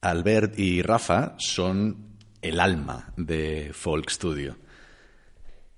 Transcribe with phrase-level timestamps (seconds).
[0.00, 4.56] Albert y Rafa son el alma de Folk Studio.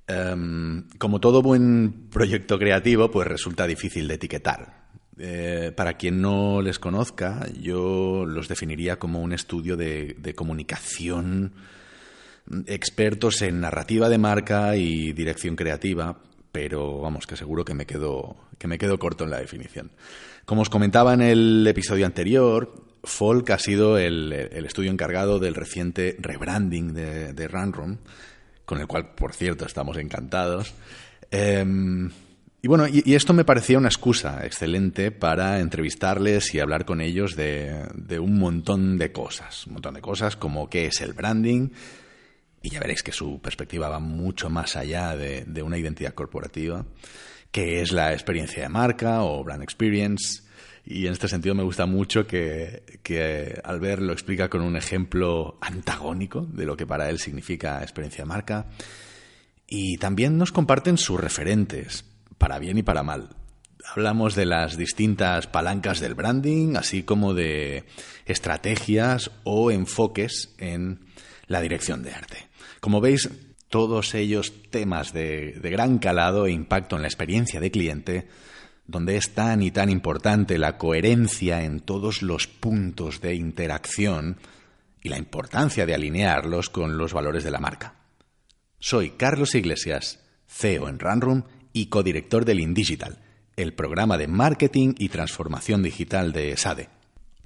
[0.09, 4.81] Um, como todo buen proyecto creativo, pues resulta difícil de etiquetar.
[5.19, 11.53] Eh, para quien no les conozca, yo los definiría como un estudio de, de comunicación,
[12.67, 16.17] expertos en narrativa de marca y dirección creativa,
[16.51, 19.93] pero vamos, que seguro que me quedo, que me quedo corto en la definición.
[20.45, 26.17] Como os comentaba en el episodio anterior, Folk ha sido el, estudio encargado del reciente
[26.19, 27.99] rebranding de, de Runroom,
[28.65, 30.75] con el cual, por cierto, estamos encantados.
[31.31, 31.65] Eh,
[32.63, 37.35] y bueno, y, esto me parecía una excusa excelente para entrevistarles y hablar con ellos
[37.35, 39.67] de, de, un montón de cosas.
[39.67, 41.71] Un montón de cosas como qué es el branding.
[42.61, 46.85] Y ya veréis que su perspectiva va mucho más allá de, de una identidad corporativa.
[47.51, 50.43] Qué es la experiencia de marca o brand experience.
[50.85, 55.59] Y en este sentido me gusta mucho que, que Albert lo explica con un ejemplo
[55.61, 58.67] antagónico de lo que para él significa experiencia de marca.
[59.67, 62.05] Y también nos comparten sus referentes,
[62.39, 63.29] para bien y para mal.
[63.85, 67.85] Hablamos de las distintas palancas del branding, así como de
[68.27, 71.01] estrategias o enfoques en
[71.47, 72.49] la dirección de arte.
[72.81, 73.31] Como veis,
[73.69, 78.29] todos ellos temas de, de gran calado e impacto en la experiencia de cliente,
[78.91, 84.39] donde es tan y tan importante la coherencia en todos los puntos de interacción
[85.03, 87.95] y la importancia de alinearlos con los valores de la marca.
[88.79, 93.19] Soy Carlos Iglesias, CEO en Runroom y codirector del InDigital,
[93.57, 96.89] el programa de marketing y transformación digital de SADE.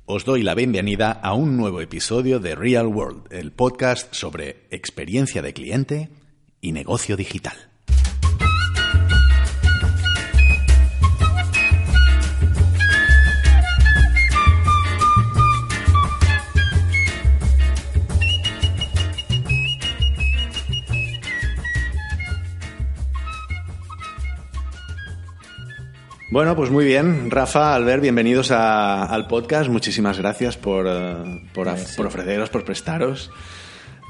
[0.06, 5.42] Os doy la bienvenida a un nuevo episodio de Real World, el podcast sobre experiencia
[5.42, 6.10] de cliente
[6.60, 7.73] y negocio digital.
[26.34, 27.30] Bueno, pues muy bien.
[27.30, 29.70] Rafa, Albert, bienvenidos a, al podcast.
[29.70, 33.30] Muchísimas gracias por, uh, por, por, ofreceros, por prestaros.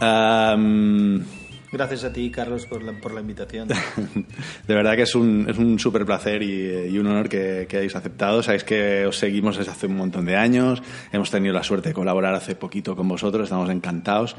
[0.00, 1.22] Um,
[1.70, 3.68] Gracias a ti, Carlos, por la, por la invitación.
[4.66, 7.76] de verdad que es un, es un súper placer y, y, un honor que, que
[7.76, 8.42] hayáis aceptado.
[8.42, 10.82] Sabéis que os seguimos desde hace un montón de años.
[11.12, 13.44] Hemos tenido la suerte de colaborar hace poquito con vosotros.
[13.44, 14.34] Estamos encantados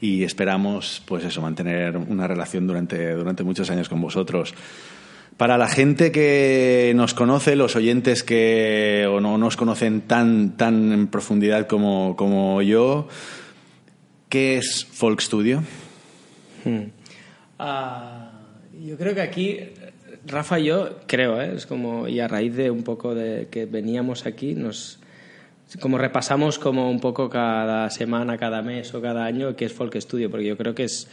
[0.00, 4.52] y esperamos, pues eso, mantener una relación durante, durante muchos años con vosotros.
[5.40, 10.92] Para la gente que nos conoce, los oyentes que o no nos conocen tan, tan
[10.92, 13.08] en profundidad como, como yo,
[14.28, 15.62] ¿qué es Folk Studio?
[16.62, 16.90] Hmm.
[17.58, 19.60] Uh, yo creo que aquí,
[20.26, 21.54] Rafa y yo, creo, ¿eh?
[21.56, 25.00] es como, y a raíz de un poco de que veníamos aquí, nos
[25.80, 29.96] como repasamos como un poco cada semana, cada mes o cada año qué es Folk
[30.02, 31.08] Studio, porque yo creo que es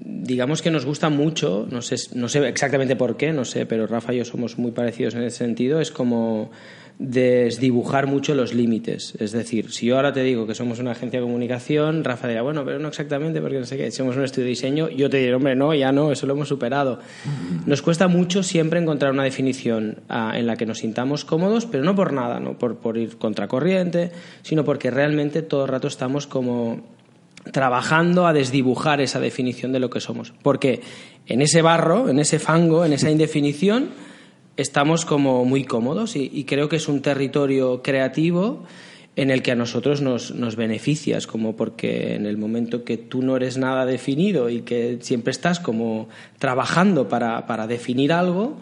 [0.00, 3.86] digamos que nos gusta mucho, no sé, no sé exactamente por qué, no sé, pero
[3.86, 6.50] Rafa y yo somos muy parecidos en ese sentido, es como
[6.98, 9.14] desdibujar mucho los límites.
[9.20, 12.42] Es decir, si yo ahora te digo que somos una agencia de comunicación, Rafa dirá,
[12.42, 15.18] bueno, pero no exactamente, porque no sé qué, somos un estudio de diseño, yo te
[15.18, 16.98] diré, hombre, no, ya no, eso lo hemos superado.
[17.66, 21.84] Nos cuesta mucho siempre encontrar una definición uh, en la que nos sintamos cómodos, pero
[21.84, 24.10] no por nada, no por, por ir contracorriente,
[24.42, 26.97] sino porque realmente todo el rato estamos como
[27.52, 30.32] trabajando a desdibujar esa definición de lo que somos.
[30.42, 30.80] Porque
[31.26, 33.90] en ese barro, en ese fango, en esa indefinición,
[34.56, 38.64] estamos como muy cómodos y, y creo que es un territorio creativo
[39.18, 43.20] en el que a nosotros nos, nos beneficias, como porque en el momento que tú
[43.20, 46.08] no eres nada definido y que siempre estás como
[46.38, 48.58] trabajando para, para definir algo,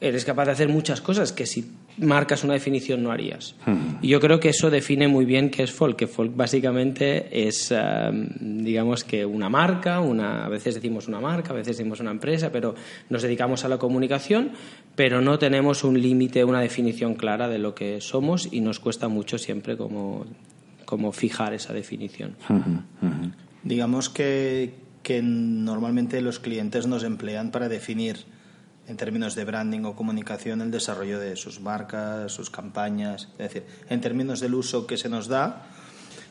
[0.00, 3.54] eres capaz de hacer muchas cosas que si marcas una definición no harías.
[3.66, 3.96] Hmm.
[4.02, 7.72] Y yo creo que eso define muy bien qué es folk, que folk básicamente es,
[7.72, 8.28] um,
[8.62, 12.50] digamos que una marca, una, a veces decimos una marca, a veces decimos una empresa,
[12.50, 12.74] pero
[13.10, 14.52] nos dedicamos a la comunicación,
[14.96, 19.08] pero no tenemos un límite, una definición clara de lo que somos y nos cuesta
[19.08, 20.26] mucho siempre como,
[20.84, 22.36] como fijar esa definición.
[22.48, 22.56] Hmm,
[23.06, 23.32] hmm,
[23.62, 28.33] digamos que, que normalmente los clientes nos emplean para definir
[28.86, 33.64] en términos de branding o comunicación el desarrollo de sus marcas, sus campañas, es decir,
[33.88, 35.66] en términos del uso que se nos da,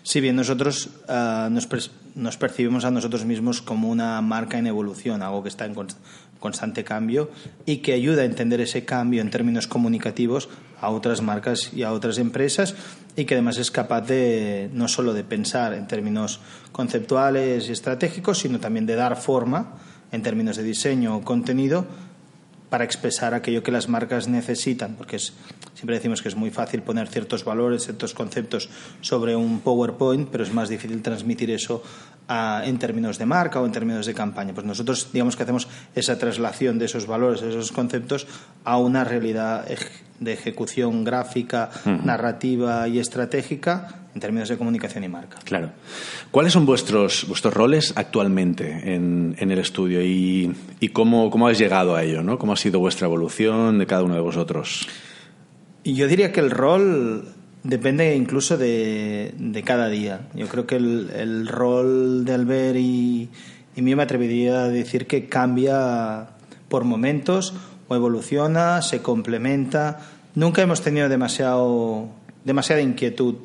[0.04, 1.70] Si bien nosotros ah, nos,
[2.16, 5.74] nos, percibimos a nosotros mismos como una marca en evolución, algo que está en
[6.40, 7.32] constante cambio
[7.66, 10.50] y que ayuda a entender ese cambio en términos comunicativos
[10.82, 12.76] a otras marcas y a otras empresas
[13.16, 16.42] y que además es capaz de no solo de pensar en términos
[16.74, 19.80] conceptuales y estratégicos, sino también de dar forma
[20.12, 21.88] en términos de diseño o contenido
[22.74, 25.32] para expresar aquello que las marcas necesitan, porque es,
[25.76, 28.68] siempre decimos que es muy fácil poner ciertos valores, ciertos conceptos
[29.00, 31.84] sobre un PowerPoint, pero es más difícil transmitir eso
[32.28, 34.56] en términos de marca o en términos de campaña.
[34.56, 38.26] Pues nosotros digamos que hacemos esa traslación de esos valores, de esos conceptos
[38.64, 39.68] a una realidad
[40.20, 45.40] de ejecución gráfica, narrativa y estratégica en términos de comunicación y marca.
[45.44, 45.72] Claro.
[46.32, 50.54] ¿Cuáles son vuestros, vuestros roles actualmente en, el estudio y,
[50.94, 52.22] cómo, cómo habéis llegado a ello?
[52.24, 52.38] ¿no?
[52.38, 54.88] ¿Cómo ha sido vuestra evolución de cada uno de vosotros?
[55.84, 57.26] Yo diría que el rol
[57.64, 60.28] Depende incluso de, cada día.
[60.36, 63.30] Yo creo que el, rol de Albert y,
[63.74, 66.28] y mí me atrevería a decir que cambia
[66.68, 67.54] por momentos
[67.88, 70.00] o evoluciona, se complementa.
[70.36, 72.10] Nunca hemos tenido demasiado,
[72.44, 73.36] demasiada inquietud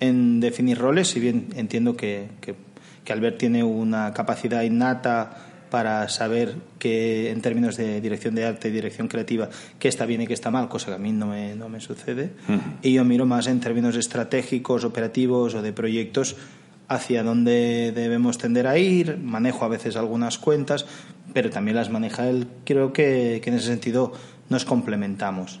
[0.00, 2.54] en definir roles, si bien entiendo que, que,
[3.04, 8.68] que Albert tiene una capacidad innata para saber que en términos de dirección de arte
[8.68, 9.48] y dirección creativa
[9.80, 11.80] qué está bien y qué está mal, cosa que a mí no me, no me
[11.80, 12.30] sucede.
[12.80, 16.36] Y yo miro más en términos estratégicos, operativos o de proyectos
[16.86, 20.86] hacia dónde debemos tender a ir, manejo a veces algunas cuentas,
[21.32, 22.46] pero también las maneja él.
[22.64, 24.12] Creo que, que en ese sentido
[24.50, 25.60] nos complementamos.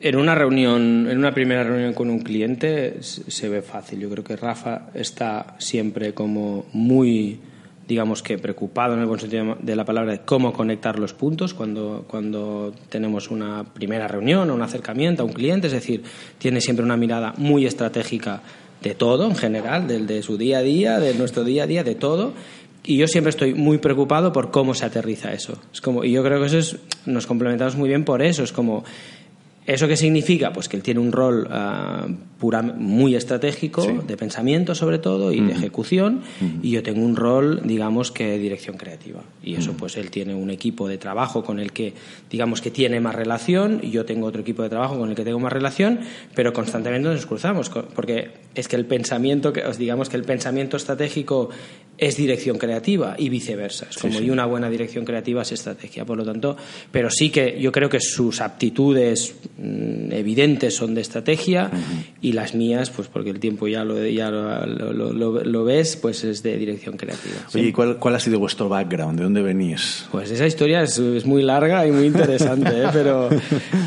[0.00, 4.00] En una reunión, en una primera reunión con un cliente se ve fácil.
[4.00, 7.40] Yo creo que Rafa está siempre como muy
[7.86, 11.54] digamos que preocupado en el buen sentido de la palabra de cómo conectar los puntos
[11.54, 16.02] cuando, cuando tenemos una primera reunión o un acercamiento a un cliente, es decir,
[16.38, 18.42] tiene siempre una mirada muy estratégica
[18.82, 21.84] de todo en general, del de su día a día, de nuestro día a día,
[21.84, 22.32] de todo.
[22.86, 25.58] Y yo siempre estoy muy preocupado por cómo se aterriza eso.
[25.72, 28.44] Es como, y yo creo que eso es, nos complementamos muy bien por eso.
[28.44, 28.84] Es como,
[29.66, 30.52] ¿Eso qué significa?
[30.52, 35.40] Pues que él tiene un rol uh, pura, muy estratégico, de pensamiento sobre todo, y
[35.40, 36.20] de ejecución,
[36.62, 39.22] y yo tengo un rol, digamos, que de dirección creativa.
[39.42, 41.94] Y eso, pues él tiene un equipo de trabajo con el que,
[42.30, 45.24] digamos, que tiene más relación, y yo tengo otro equipo de trabajo con el que
[45.24, 46.00] tengo más relación,
[46.34, 51.50] pero constantemente nos cruzamos, porque es que el pensamiento, digamos que el pensamiento estratégico
[51.96, 53.86] es dirección creativa y viceversa.
[53.88, 56.56] Es como y una buena dirección creativa es estrategia, por lo tanto,
[56.90, 61.70] pero sí que yo creo que sus aptitudes mm, evidentes son de estrategia
[62.20, 66.56] y las mías, pues porque el tiempo ya lo, ya lo, ves, pues es de
[66.56, 67.36] dirección creativa.
[67.54, 69.18] Oye, ¿y cuál, cuál, ha sido vuestro background?
[69.18, 70.06] ¿De dónde venís?
[70.10, 72.86] Pues esa historia es, es muy larga y muy interesante, ¿eh?
[72.92, 73.28] pero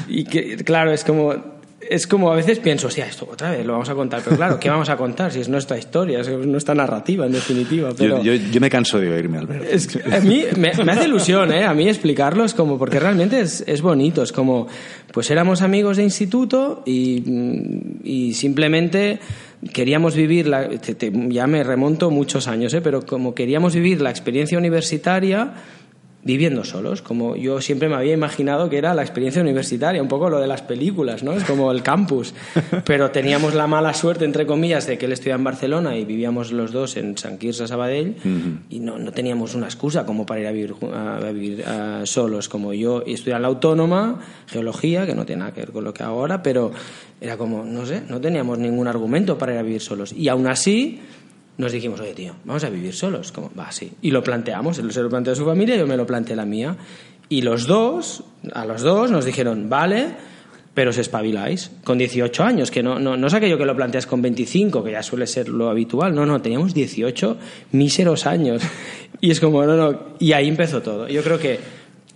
[0.07, 1.56] y que, claro, es como
[1.89, 4.59] es como a veces pienso, sea, esto otra vez lo vamos a contar, pero claro,
[4.59, 7.91] ¿qué vamos a contar si es nuestra historia, es nuestra narrativa en definitiva?
[7.97, 9.99] Pero yo, yo, me canso de oírme, Alberto.
[10.11, 11.65] a mí me, hace ilusión, ¿eh?
[11.65, 14.67] A mí explicarlo es como, porque realmente es, es bonito, es como,
[15.11, 17.23] pues éramos amigos de instituto y,
[18.03, 19.19] y simplemente
[19.73, 20.69] queríamos vivir, la,
[21.29, 22.81] ya me remonto muchos años, ¿eh?
[22.81, 25.53] pero como queríamos vivir la experiencia universitaria
[26.27, 30.29] viviendo solos, como yo siempre me había imaginado que era la experiencia universitaria, un poco
[30.29, 31.31] lo de las películas, ¿no?
[31.31, 32.33] Es como el campus.
[32.85, 36.51] Pero teníamos la mala suerte, entre comillas, de que él estudiaba en Barcelona y vivíamos
[36.51, 38.17] los dos en San Quirze, Sabadell,
[38.69, 41.63] y no, no, teníamos una excusa como para ir a vivir, a vivir
[42.03, 45.85] solos, como yo estudiaba en la autónoma, geología, que no tiene nada que ver con
[45.85, 46.73] lo que ahora, pero
[47.21, 50.11] era como, no sé, no teníamos ningún argumento para ir a vivir solos.
[50.11, 50.99] Y aún así
[51.57, 53.31] nos dijimos, oye, tío, vamos a vivir solos.
[53.31, 53.91] Como, va, sí.
[54.01, 54.77] Y lo planteamos.
[54.79, 56.75] Él se lo planteó a su familia, yo me lo planteé la mía.
[57.29, 58.23] Y los dos,
[58.53, 60.07] a los dos, nos dijeron, vale,
[60.73, 61.71] pero os espabiláis.
[61.83, 64.91] Con 18 años, que no, no, no es aquello que lo planteas con 25, que
[64.91, 66.13] ya suele ser lo habitual.
[66.13, 67.37] No, no, teníamos 18
[67.71, 68.61] míseros años.
[69.19, 69.99] Y es como, no, no.
[70.19, 71.07] Y ahí empezó todo.
[71.07, 71.59] Yo creo que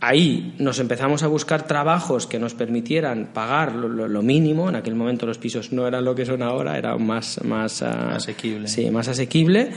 [0.02, 4.68] ahí nos empezamos a buscar trabajos que nos permitieran pagar lo, mínimo.
[4.68, 8.16] En aquel momento los pisos no eran lo que son ahora, era más, más ah,
[8.16, 8.68] asequible.
[8.68, 9.72] Sí, más asequible.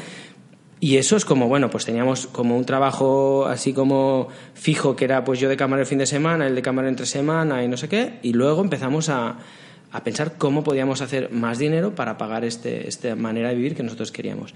[0.80, 5.24] Y eso es como, bueno, pues teníamos como un trabajo así como fijo, que era
[5.24, 7.76] pues yo de cámara el fin de semana, el de cámara entre semana y no
[7.76, 8.18] sé qué.
[8.22, 9.36] Y luego empezamos a,
[9.92, 13.82] a pensar cómo podíamos hacer más dinero para pagar este, esta manera de vivir que
[13.82, 14.54] nosotros queríamos.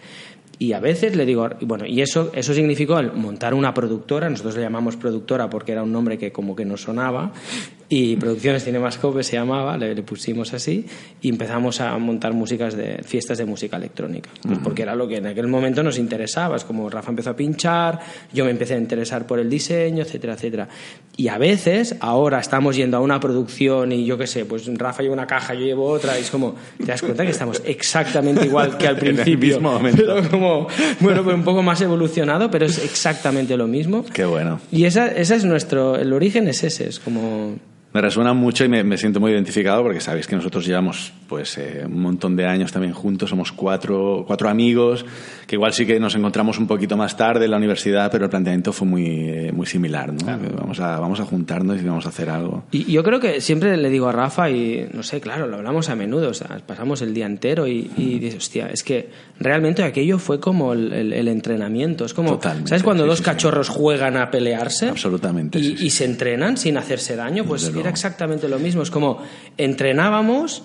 [0.58, 4.56] Y a veces le digo, bueno, y eso, eso significó el montar una productora, nosotros
[4.56, 7.32] le llamamos productora porque era un nombre que como que nos sonaba,
[7.88, 10.84] y Producciones Cinemascope se llamaba, le, le pusimos así,
[11.22, 15.16] y empezamos a montar músicas de fiestas de música electrónica, pues porque era lo que
[15.16, 18.00] en aquel momento nos interesaba, es como Rafa empezó a pinchar,
[18.32, 20.68] yo me empecé a interesar por el diseño, etcétera, etcétera.
[21.16, 25.02] Y a veces, ahora estamos yendo a una producción y yo qué sé, pues Rafa
[25.02, 28.44] lleva una caja, yo llevo otra, y es como, te das cuenta que estamos exactamente
[28.44, 30.02] igual que al En el principio, mismo momento.
[30.04, 30.47] pero como,
[31.00, 34.04] bueno, pues un poco más evolucionado, pero es exactamente lo mismo.
[34.12, 34.60] Qué bueno.
[34.70, 37.56] Y esa, esa es nuestro, el origen es ese, es como...
[37.92, 41.56] Me resuena mucho y me, me siento muy identificado porque sabéis que nosotros llevamos pues
[41.56, 45.06] eh, un montón de años también juntos, somos cuatro, cuatro amigos,
[45.48, 48.30] que igual sí que nos encontramos un poquito más tarde en la universidad, pero el
[48.30, 50.18] planteamiento fue muy, eh, muy similar, ¿no?
[50.38, 52.64] Que Vamos, a, vamos a juntarnos y vamos a hacer algo.
[52.70, 55.88] Y yo creo que siempre le digo a Rafa, y no sé, claro, lo hablamos
[55.88, 59.08] a menudo, o sea, pasamos el día entero y, y dices, hostia, es que
[59.40, 62.04] realmente aquello fue como el, el- el entrenamiento.
[62.04, 63.30] Es como, Totalmente, ¿sabes cuando sí, dos sí, sí.
[63.30, 64.88] cachorros juegan a pelearse?
[64.90, 65.86] Absolutamente, Y, sí, sí.
[65.86, 67.88] y se entrenan sin hacerse daño, pues Desde era luego.
[67.94, 68.82] exactamente lo mismo.
[68.82, 69.22] Es como
[69.56, 70.62] entrenábamos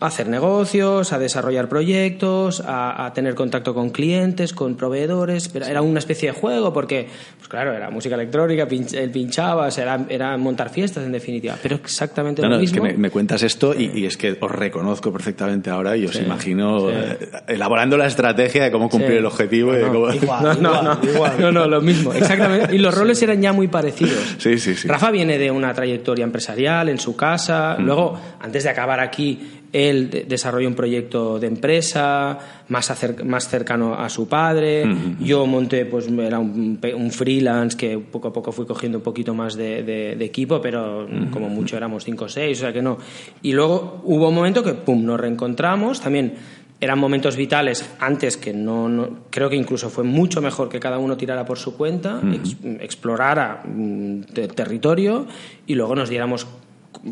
[0.00, 5.66] a hacer negocios, a desarrollar proyectos, a, a tener contacto con clientes, con proveedores, pero
[5.66, 9.70] era una especie de juego porque, pues claro, era música electrónica, pinch- él pinchaba, o
[9.72, 12.96] sea, era, era montar fiestas en definitiva, pero exactamente No, lo no, es que mismo.
[12.96, 16.22] me, me cuentas esto y, y es que os reconozco perfectamente ahora y os Sí,
[16.24, 16.94] imagino sí.
[16.94, 19.16] eh, elaborando la estrategia de cómo cumplir Sí.
[19.18, 20.12] el objetivo y de No, cómo...
[20.12, 21.32] Igual, no, no, igual, no, igual.
[21.40, 22.72] no, no, lo mismo, exactamente.
[22.74, 24.36] Y los roles eran ya muy parecidos.
[24.38, 24.86] Sí, sí, sí.
[24.86, 27.76] Rafa viene de una trayectoria empresarial en su casa.
[27.78, 33.48] Luego, antes de acabar aquí, él de- desarrolló un proyecto de empresa más, acer- más
[33.48, 34.84] cercano a su padre.
[35.20, 39.34] Yo monté, pues era un, un freelance que poco a poco fui cogiendo un poquito
[39.34, 42.82] más de, de- de equipo, pero como mucho éramos cinco o seis, o sea que
[42.82, 42.98] no.
[43.42, 46.00] Y luego hubo un momento que, pum, nos reencontramos.
[46.00, 46.34] También
[46.80, 50.98] eran momentos vitales antes que no, no- creo que incluso fue mucho mejor que cada
[50.98, 55.26] uno tirara por su cuenta, ex- explorara mm, te- territorio
[55.66, 56.46] y luego nos diéramos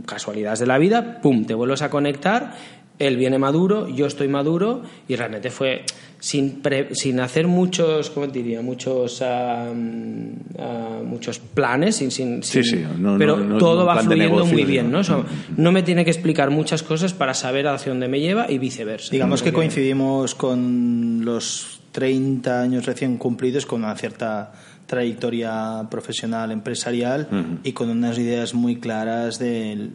[0.06, 2.54] casualidades de la vida, pum, te vuelves a conectar,
[2.98, 5.84] él viene maduro, yo estoy maduro y realmente fue
[6.18, 8.62] sin, pre- sin hacer muchos, ¿cómo te diría?
[8.62, 13.80] Muchos, mm, ah, muchos planes, sin, sin, Sí, sin- sí, no- pero no- no- todo
[13.80, 14.92] no va fluyendo muy bien, ¿no?
[14.92, 15.00] ¿no?
[15.00, 15.22] O sea,
[15.58, 19.10] no me tiene que explicar muchas cosas para saber hacia dónde me lleva y viceversa.
[19.12, 24.52] Digamos que coincidimos con los 30 años recién cumplidos con una cierta
[24.86, 29.90] trayectoria profesional, empresarial y con unas ideas muy claras de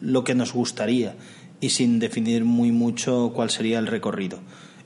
[0.00, 1.14] lo que nos gustaría
[1.60, 4.40] y sin definir muy mucho cuál sería el recorrido.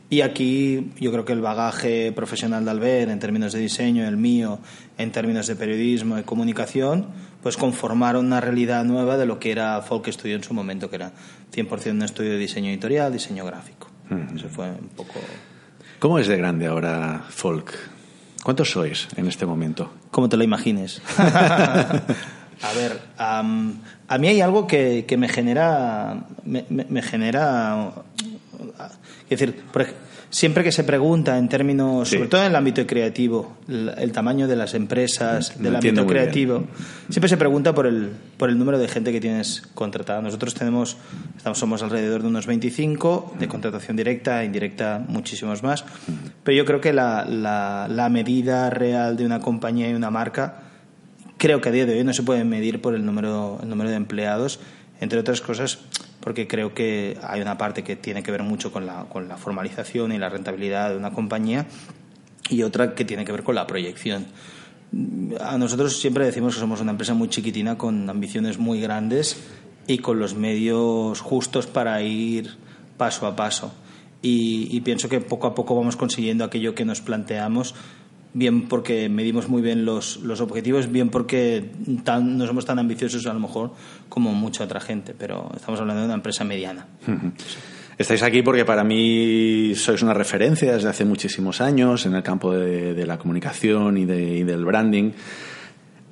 [0.08, 4.16] Y aquí yo creo que el bagaje profesional de Albert en términos de diseño, el
[4.16, 4.60] mío
[4.98, 7.06] en términos de periodismo, de comunicación,
[7.42, 10.96] pues conformaron una realidad nueva de lo que era Folk Studio en su momento, que
[10.96, 11.12] era
[11.52, 13.88] 100% un estudio de diseño editorial, diseño gráfico.
[14.34, 15.14] Eso fue un poco...
[15.98, 17.95] ¿Cómo es de grande ahora Folk?
[18.46, 19.90] ¿Cuántos sois en este momento?
[20.12, 21.02] como te lo imagines.
[21.18, 26.24] a ver, a mí hay algo que, que me genera.
[26.44, 27.90] Me, me- me genera.
[29.28, 29.82] Es decir, por
[30.30, 32.16] siempre que se pregunta en términos, Sí.
[32.16, 36.06] sobre todo en el ámbito creativo, el, el tamaño de las empresas, Lo del ámbito
[36.06, 36.64] creativo,
[37.08, 40.20] siempre se pregunta por el, por el número de gente que tienes contratada.
[40.22, 40.96] Nosotros tenemos,
[41.36, 45.84] estamos, somos alrededor de unos 25 de contratación directa, indirecta muchísimos más,
[46.44, 50.62] pero yo creo que la, la, la medida real de una compañía y una marca
[51.38, 53.90] creo que a día de hoy no se puede medir por el número, el número
[53.90, 54.58] de empleados,
[55.00, 55.78] entre otras cosas
[56.26, 59.36] porque creo que hay una parte que tiene que ver mucho con la, con la
[59.36, 61.66] formalización y la rentabilidad de una compañía
[62.50, 64.26] y otra que tiene que ver con la proyección.
[65.40, 69.40] A nosotros siempre decimos que somos una empresa muy chiquitina con ambiciones muy grandes
[69.86, 72.56] y con los medios justos para ir
[72.96, 73.72] paso a paso.
[74.20, 77.76] Y, y pienso que poco a poco vamos consiguiendo aquello que nos planteamos,
[78.36, 83.32] bien porque medimos muy bien los, los objetivos, bien porque no somos tan ambiciosos a
[83.32, 83.72] lo mejor
[84.10, 86.86] como mucha otra gente, pero estamos hablando de una empresa mediana.
[87.96, 92.52] Estáis aquí porque para mí sois una referencia desde hace muchísimos años en el campo
[92.52, 95.12] de, la comunicación y, de- y del branding.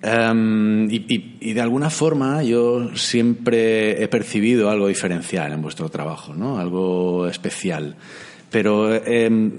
[0.03, 6.59] Em, y de alguna forma yo siempre he percibido algo diferencial en vuestro trabajo, ¿no?
[6.59, 7.97] algo especial.
[8.51, 9.51] Pero em,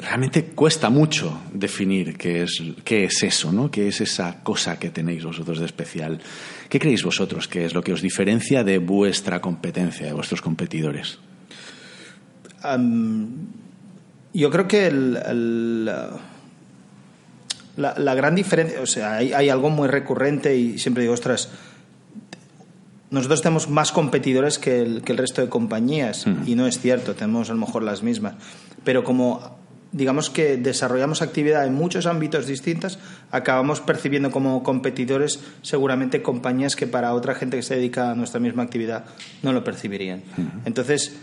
[0.00, 3.70] realmente cuesta mucho definir qué es, qué es eso, ¿no?
[3.70, 6.20] qué es esa cosa que tenéis vosotros de especial.
[6.68, 11.18] ¿Qué creéis vosotros que es lo que os diferencia de vuestra competencia, de vuestros competidores?
[14.34, 15.84] Yo creo que el- el,
[17.76, 21.50] la, la gran diferencia, o sea, hay, hay algo muy recurrente y siempre digo, ostras,
[23.10, 27.14] nosotros tenemos más competidores que el, que el resto de compañías y no es cierto,
[27.14, 28.34] tenemos a lo mejor las mismas,
[28.84, 29.58] pero como
[29.96, 32.98] digamos que desarrollamos actividad en muchos ámbitos distintos,
[33.30, 38.38] acabamos percibiendo como competidores seguramente compañías que para otra gente que se dedica a nuestra
[38.38, 39.06] misma actividad
[39.42, 40.22] no lo percibirían.
[40.66, 41.16] Entonces,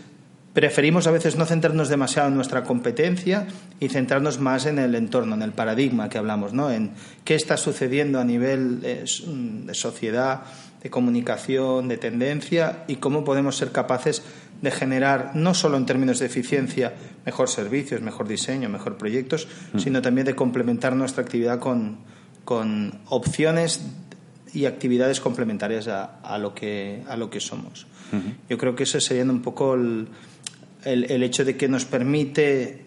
[0.54, 3.46] preferimos a veces no centrarnos demasiado en nuestra competencia
[3.78, 6.70] y centrarnos más en el entorno, en el paradigma que hablamos, ¿no?
[6.70, 6.92] en
[7.24, 10.42] qué está sucediendo a nivel eh, de sociedad,
[10.82, 14.22] de comunicación, de tendencia y cómo podemos ser capaces
[14.62, 16.94] de generar, no solo en términos de eficiencia,
[17.26, 19.78] mejor servicios, mejor diseño, mejor proyectos, mm.
[19.78, 21.98] sino también de complementar nuestra actividad con,
[22.44, 23.84] con opciones
[24.52, 27.86] y actividades complementarias a, lo, que, a lo que somos.
[28.48, 30.06] Yo creo que ese sería un poco el,
[30.84, 32.83] el hecho de que nos permite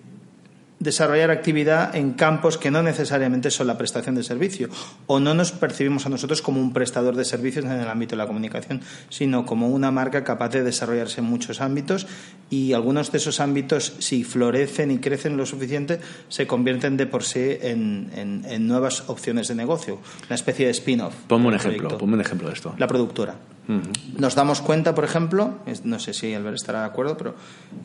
[0.80, 4.70] desarrollar actividad en campos que no necesariamente son la prestación de servicio
[5.08, 8.18] o no nos percibimos a nosotros como un prestador de servicios en el ámbito de
[8.18, 12.08] la comunicación, sino como una marca capaz de desarrollarse en muchos ámbitos
[12.50, 17.24] y algunos de esos ámbitos, si florecen y crecen lo suficiente, se convierten de por
[17.24, 21.14] sí en, nuevas opciones de negocio, una especie de spin-off.
[21.28, 22.74] Ponme un ejemplo, ponme un ejemplo de esto.
[22.78, 23.36] La productora.
[24.18, 27.36] Nos damos cuenta, por ejemplo, no sé si Albert estará de acuerdo, pero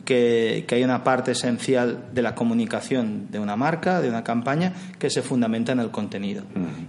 [0.05, 5.09] que, hay una parte esencial de la comunicación de una marca, de una campaña, que
[5.09, 6.43] se fundamenta en el contenido.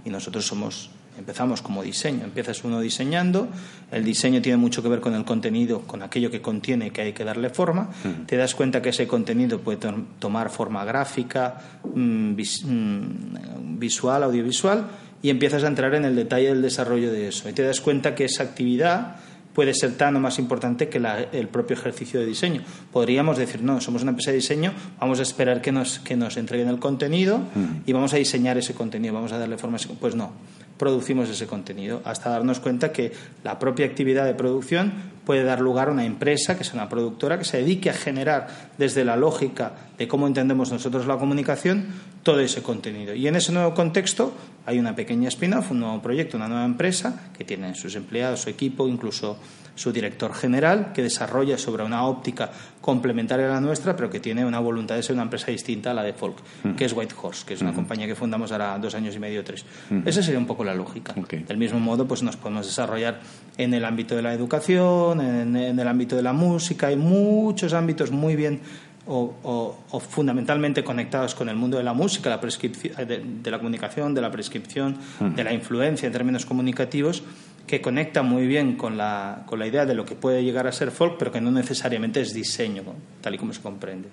[0.05, 2.23] Y nosotros somos empezamos como diseño.
[2.25, 3.47] Empiezas uno diseñando,
[3.91, 7.13] el diseño tiene mucho que ver con el contenido, con aquello que contiene que hay
[7.13, 7.89] que darle forma.
[8.25, 9.79] Te das cuenta que ese contenido puede
[10.19, 14.87] tomar forma gráfica, mm, mm, visual, audiovisual
[15.25, 17.49] y empiezas a entrar en el detalle del desarrollo de eso.
[17.49, 19.15] Y te das cuenta que esa actividad
[19.55, 21.01] puede ser tan o más importante que
[21.31, 22.61] el propio ejercicio de diseño.
[22.93, 26.37] Podríamos decir, no, somos una empresa de diseño, vamos a esperar que nos, que nos
[26.37, 27.41] entreguen el contenido
[27.87, 29.79] y vamos a diseñar ese contenido, vamos a darle forma.
[29.99, 30.31] Pues no,
[30.77, 33.11] producimos ese contenido, hasta darnos cuenta que
[33.43, 34.93] la propia actividad de producción
[35.25, 38.47] puede dar lugar a una empresa, que es una productora, que se dedique a generar
[38.77, 41.87] desde la lógica de cómo entendemos nosotros la comunicación
[42.23, 43.13] todo ese contenido.
[43.13, 44.33] Y en ese nuevo contexto
[44.65, 48.49] hay una pequeña spin-off, un nuevo proyecto, una nueva empresa que tiene sus empleados, su
[48.49, 49.37] equipo, incluso
[49.75, 52.49] su director general, que desarrolla sobre una óptica
[52.81, 55.93] complementaria a la nuestra, pero que tiene una voluntad de ser una empresa distinta a
[55.93, 56.71] la de Folk, mm.
[56.71, 57.75] que es Whitehorse, que es una mm.
[57.75, 59.65] compañía que fundamos ahora dos años y medio, tres.
[59.89, 60.07] Mm.
[60.07, 61.13] Esa sería un poco la lógica.
[61.13, 63.19] Del mismo modo, pues nos podemos desarrollar
[63.57, 68.11] en el ámbito de la educación, en, el ámbito de la música, hay muchos ámbitos
[68.11, 68.61] muy bien
[69.07, 69.77] o,
[70.09, 74.31] fundamentalmente conectados con el mundo de la música, la de, de, la comunicación, de la
[74.31, 77.23] prescripción, de la influencia en términos comunicativos,
[77.67, 80.71] que conecta muy bien con la, con la idea de lo que puede llegar a
[80.71, 82.83] ser folk, pero que no necesariamente es diseño,
[83.21, 84.09] tal y como se comprende.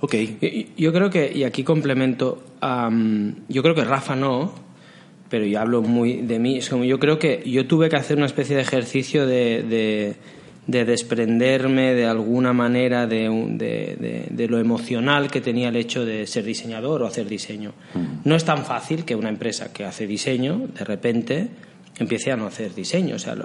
[0.00, 0.14] Ok.
[0.76, 2.42] Yo creo que, y aquí complemento,
[3.48, 4.52] yo creo que Rafa no,
[5.30, 6.58] pero yo hablo muy de mí.
[6.58, 10.16] Es como yo creo que yo tuve que hacer una especie de ejercicio de,
[10.66, 16.26] de, desprenderme de alguna manera de, de, de, lo emocional que tenía el hecho de
[16.26, 17.72] ser diseñador o hacer diseño.
[17.94, 18.28] Mm.
[18.28, 21.48] No es tan fácil que una empresa que hace diseño, de repente,
[21.98, 23.16] empiece a no hacer diseño.
[23.16, 23.36] O sea,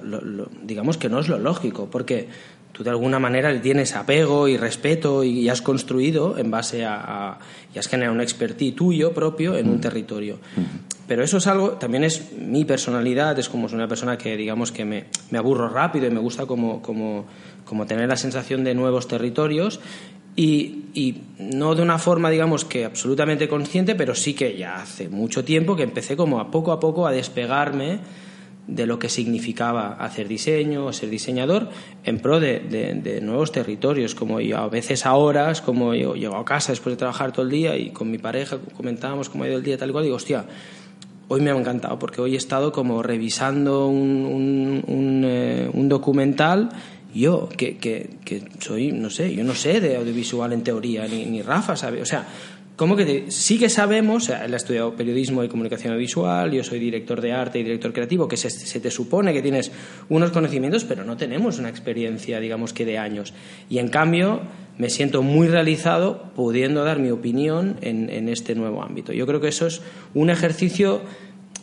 [0.64, 2.28] digamos que no es lo lógico, porque
[2.72, 7.38] tú de alguna manera le tienes apego y respeto y, has construido en base a,
[7.74, 9.82] y has generado un expertise tuyo propio en un mm.
[9.82, 10.36] territorio.
[10.56, 11.08] Mm.
[11.08, 14.86] Pero eso es algo, también es mi personalidad, es como una persona que digamos que
[14.86, 17.26] me, me aburro rápido y me gusta como, como,
[17.66, 19.80] como tener la sensación de nuevos territorios
[20.36, 25.10] y, y, no de una forma, digamos, que absolutamente consciente, pero sí que ya hace
[25.10, 28.00] mucho tiempo que empecé como a poco a poco a despegarme
[28.70, 31.70] de lo que significaba hacer diseño o ser diseñador
[32.04, 36.46] en pro de, nuevos territorios, como yo a veces a horas, como yo llego a
[36.46, 39.58] casa después de trabajar todo el día y con mi pareja comentábamos cómo ha ido
[39.58, 40.46] el día tal y cual, digo, hostia,
[41.28, 46.70] hoy me ha encantado porque hoy he estado como revisando un, un, eh, documental
[47.14, 51.26] yo que, que, que, soy, no sé, yo no sé de audiovisual en teoría, ni,
[51.26, 52.28] ni Rafa sabe, o sea,
[52.80, 57.20] ¿Cómo que sí que sabemos, él ha estudiado periodismo y comunicación visual, yo soy director
[57.20, 59.70] de arte y director creativo, que se, te supone que tienes
[60.08, 63.34] unos conocimientos, pero no tenemos una experiencia, digamos que de años.
[63.70, 64.44] Y en cambio,
[64.78, 69.12] me siento muy realizado pudiendo dar mi opinión en, en este nuevo ámbito.
[69.12, 69.82] Yo creo que eso es
[70.14, 71.02] un ejercicio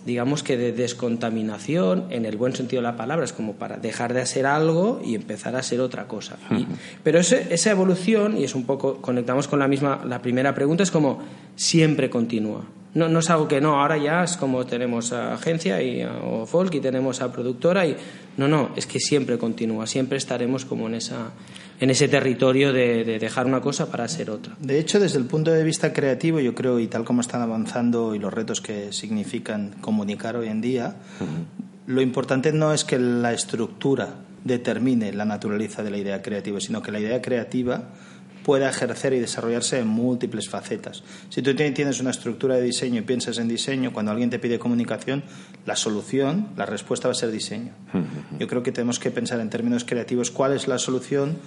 [0.06, 4.14] digamos que de descontaminación, en el buen sentido de la palabra, es como para dejar
[4.14, 6.36] de hacer algo y empezar a ser otra cosa.
[7.02, 10.90] pero esa evolución, y es un poco, conectamos con la misma, la primera pregunta, es
[10.90, 11.18] como
[11.56, 12.64] siempre continúa.
[12.96, 16.46] No, no es algo que no, ahora ya es como tenemos a agencia y, o
[16.46, 17.94] folk y tenemos a productora y
[18.38, 21.32] no, no, es que siempre continúa, siempre estaremos como en esa
[21.78, 24.56] en ese territorio de, dejar una cosa para ser otra.
[24.60, 28.14] De hecho, desde el punto de vista creativo, yo creo, y tal como están avanzando
[28.14, 30.96] y los retos que significan comunicar hoy en día,
[31.86, 36.80] lo importante no es que la estructura determine la naturaleza de la idea creativa, sino
[36.80, 37.90] que la idea creativa
[38.46, 41.02] pueda ejercer y desarrollarse en múltiples facetas.
[41.30, 44.60] Si tú tienes una estructura de diseño y piensas en diseño, cuando alguien te pide
[44.60, 45.24] comunicación,
[45.64, 47.72] la solución, la respuesta va a ser diseño.
[48.38, 51.38] Yo creo que tenemos que pensar en términos creativos cuál es la solución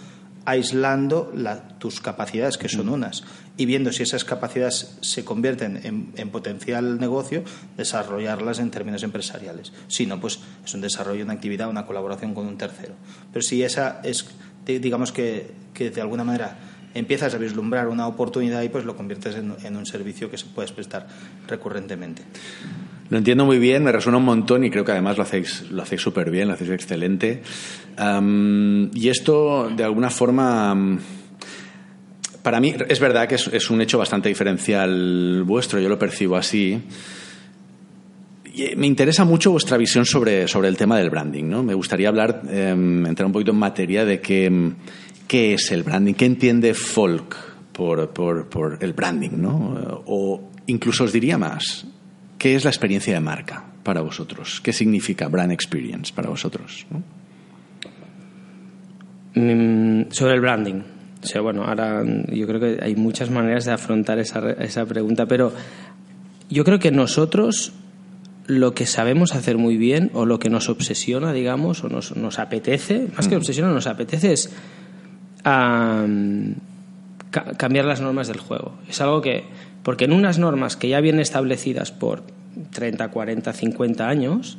[0.43, 1.31] aislando
[1.77, 3.23] tus capacidades, que son unas,
[3.55, 7.45] y viendo si esas capacidades se convierten en, en, potencial negocio,
[7.77, 9.71] desarrollarlas en términos empresariales.
[9.87, 12.95] Si no, pues es un desarrollo, una actividad, una colaboración con un tercero.
[13.31, 14.25] Pero si esa es,
[14.65, 16.57] digamos que, que de alguna manera
[16.99, 20.71] empiezas a vislumbrar una oportunidad y pues lo conviertes en, un servicio que se puedes
[20.71, 21.07] prestar
[21.47, 22.21] recurrentemente.
[23.09, 25.81] Lo entiendo muy bien, me resuena un montón y creo que además lo hacéis lo
[25.81, 27.41] hacéis súper bien, lo hacéis excelente.
[28.93, 30.99] y esto, de alguna forma,
[32.43, 36.81] para mí es verdad que es, un hecho bastante diferencial vuestro, yo lo percibo así.
[38.55, 41.45] Eh, me interesa mucho vuestra visión sobre, sobre el tema del branding.
[41.45, 41.63] ¿no?
[41.63, 44.51] Me gustaría hablar, em, entrar un poquito en materia de qué,
[45.29, 47.37] qué es el branding, qué entiende Folk
[47.71, 49.37] por, por, por el branding.
[49.37, 50.03] ¿no?
[50.05, 51.87] O incluso os diría más,
[52.39, 54.61] ¿Qué es la experiencia de marca para vosotros?
[54.63, 56.87] ¿Qué significa brand experience para vosotros?
[59.35, 60.81] Mm, sobre el branding.
[61.43, 65.51] bueno, ahora yo creo que hay muchas maneras de afrontar esa, esa pregunta, pero
[66.49, 67.73] yo creo que nosotros
[68.47, 72.39] lo que sabemos hacer muy bien o lo que nos obsesiona, digamos, o nos, nos
[72.39, 73.39] apetece, más que mm.
[73.39, 74.49] obsesiona, nos apetece es
[75.43, 76.55] cambiar
[77.85, 78.73] las normas del juego.
[78.87, 79.45] Es algo que
[79.83, 82.23] porque en unas normas que ya vienen establecidas por
[82.71, 84.57] 30, 40, 50 años,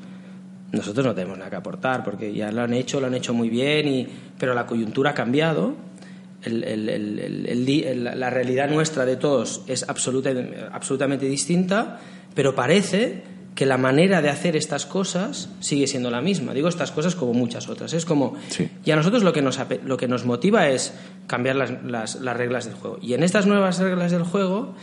[0.72, 3.48] nosotros no tenemos nada que aportar, porque ya lo han hecho, lo han hecho muy
[3.48, 5.74] bien, y, pero la coyuntura ha cambiado,
[6.46, 11.98] la realidad nuestra de todos es absolutamente distinta,
[12.34, 13.22] pero parece
[13.54, 16.54] que la manera de hacer estas cosas sigue siendo la misma.
[16.54, 17.92] Digo estas cosas como muchas otras.
[17.92, 18.34] Es como.
[18.84, 20.94] Y a nosotros lo que nos, lo que nos motiva es
[21.26, 22.98] cambiar las reglas del juego.
[23.02, 24.74] Y en estas nuevas reglas del juego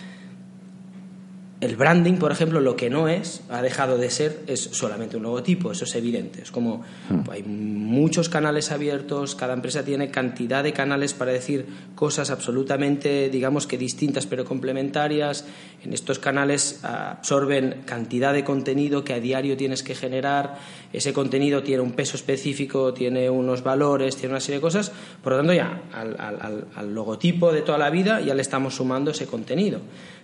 [1.60, 5.24] el branding, por ejemplo, lo que no es, ha dejado de ser, es solamente un
[5.24, 6.44] logotipo, eso es evidente.
[6.44, 7.30] Es como hmm.
[7.32, 11.66] hay muchos canales abiertos, cada empresa tiene cantidad de canales para decir
[11.96, 15.46] cosas absolutamente, digamos que distintas pero complementarias.
[15.84, 20.60] En estos canales absorben cantidad de contenido que a diario tienes que generar.
[20.94, 24.92] Ese contenido tiene un peso específico, tiene unos valores, tiene una serie de cosas.
[25.24, 29.26] Por lo tanto, ya al logotipo de toda la vida ya le estamos sumando ese
[29.26, 29.82] contenido.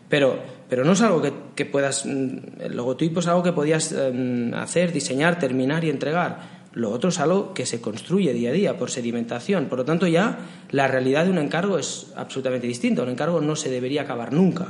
[0.09, 0.39] Pero,
[0.69, 1.21] pero no es algo
[1.55, 2.05] que, puedas.
[2.05, 6.63] Mm, el logotipo es algo que podías em, hacer, diseñar, terminar y entregar.
[6.73, 9.65] Lo otro es algo que se construye día a día por sedimentación.
[9.65, 10.39] Por lo tanto, ya
[10.71, 13.03] la realidad de un encargo es absolutamente distinta.
[13.03, 14.69] Un encargo no se debería acabar nunca,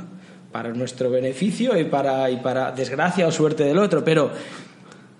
[0.52, 4.04] para nuestro beneficio y para, y para desgracia o suerte del otro.
[4.04, 4.30] Pero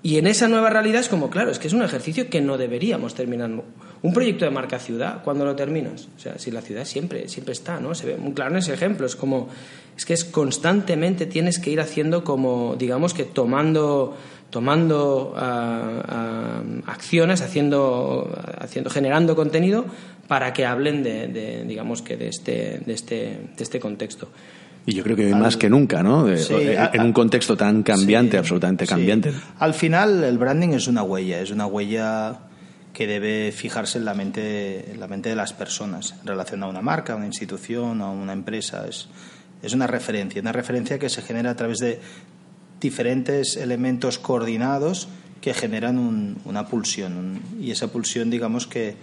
[0.04, 2.58] y en esa nueva realidad es como, claro, es que es un ejercicio que no
[2.58, 3.50] deberíamos terminar.
[4.02, 6.08] Un proyecto de marca ciudad, cuando lo terminas?
[6.14, 7.94] O sea, si la ciudad siempre, siempre está, ¿no?
[7.94, 9.06] Se ve muy claro en ese ejemplo.
[9.06, 9.48] Es como,
[9.96, 14.14] es que es constantemente tienes que ir haciendo como, digamos que tomando,
[14.50, 19.86] tomando ah, ah, acciones, haciendo, haciendo, generando contenido
[20.28, 23.14] para que hablen de, digamos que de este, de este,
[23.56, 24.28] de este contexto.
[24.86, 26.28] Y yo creo que más que nunca, ¿no?
[26.28, 29.32] en un contexto tan cambiante, absolutamente cambiante.
[29.58, 32.40] Al final, el branding es una huella, es una huella
[32.92, 36.68] que debe fijarse en la mente, en la mente de las personas en relación a
[36.68, 38.86] una marca, a una institución, a una empresa.
[38.88, 39.08] Es,
[39.62, 42.00] es una referencia, una referencia que se genera a través de
[42.80, 45.08] diferentes elementos coordinados
[45.40, 47.40] que generan una pulsión.
[47.60, 48.96] y esa pulsión, digamos que,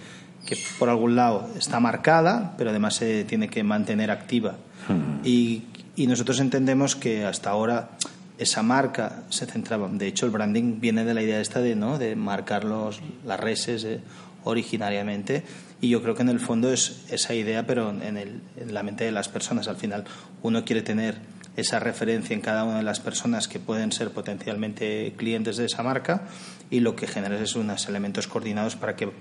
[0.45, 4.55] que por algún lado está marcada, pero además se tiene que mantener activa.
[4.87, 5.23] Hmm.
[5.23, 5.63] Y
[5.95, 7.91] y nosotros entendemos que hasta ahora
[8.37, 9.87] esa marca se centraba.
[9.89, 11.97] De hecho, el branding viene de la idea esta de, ¿no?
[11.97, 13.99] de marcar los, las reses eh,
[14.43, 15.43] originariamente.
[15.79, 18.83] Y yo creo que en el fondo es esa idea, pero en, el, en la
[18.83, 19.67] mente de las personas.
[19.67, 20.05] Al final,
[20.41, 21.17] uno quiere tener
[21.57, 25.83] esa referencia en cada una de las personas que pueden ser potencialmente clientes de esa
[25.83, 26.23] marca
[26.69, 29.11] y lo que genera es unos elementos coordinados para que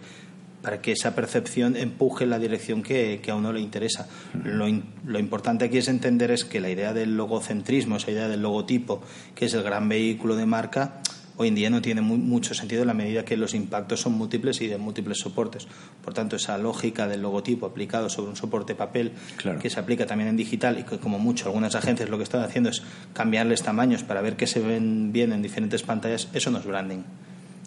[0.63, 4.09] para que esa percepción empuje en la dirección que, a uno le interesa.
[4.45, 4.67] Lo,
[5.05, 9.03] lo, importante aquí es entender es que la idea del logocentrismo, esa idea del logotipo,
[9.35, 11.01] que es el gran vehículo de marca,
[11.41, 14.61] hoy en día no tiene mucho sentido en la medida que los impactos son múltiples
[14.61, 15.67] y de múltiples soportes.
[16.05, 19.13] Por tanto, esa lógica del logotipo aplicado sobre un soporte papel
[19.59, 22.43] que se aplica también en digital y que como mucho algunas agencias lo que están
[22.43, 22.83] haciendo es
[23.15, 27.05] cambiarles tamaños para ver que se ven bien en diferentes pantallas, eso no es branding.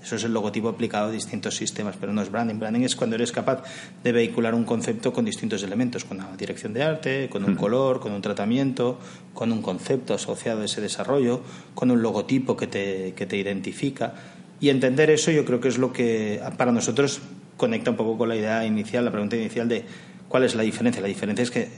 [0.04, 2.60] Eso es el logotipo aplicado a distintos sistemas, pero no es branding.
[2.60, 3.64] Branding es cuando eres capaz
[4.04, 8.00] de vehicular un concepto con distintos elementos, con una dirección de arte, con un color,
[8.00, 9.00] con un tratamiento,
[9.34, 11.42] con un concepto asociado a ese desarrollo,
[11.74, 14.14] con un logotipo que te, que te identifica.
[14.60, 17.22] Y entender eso yo creo que es lo que para nosotros
[17.58, 19.86] conecta un poco con la idea inicial, la pregunta inicial de
[20.34, 21.00] ¿Cuál es la diferencia?
[21.00, 21.70] La diferencia es que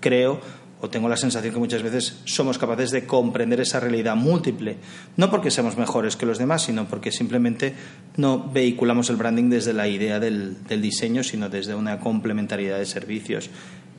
[0.00, 0.40] creo
[0.80, 4.76] o tengo la sensación que muchas veces somos capaces de comprender esa realidad múltiple,
[5.16, 7.74] no porque seamos mejores que los demás, sino porque simplemente
[8.16, 13.50] no vehiculamos el branding desde la idea del, diseño, sino desde una complementariedad de servicios.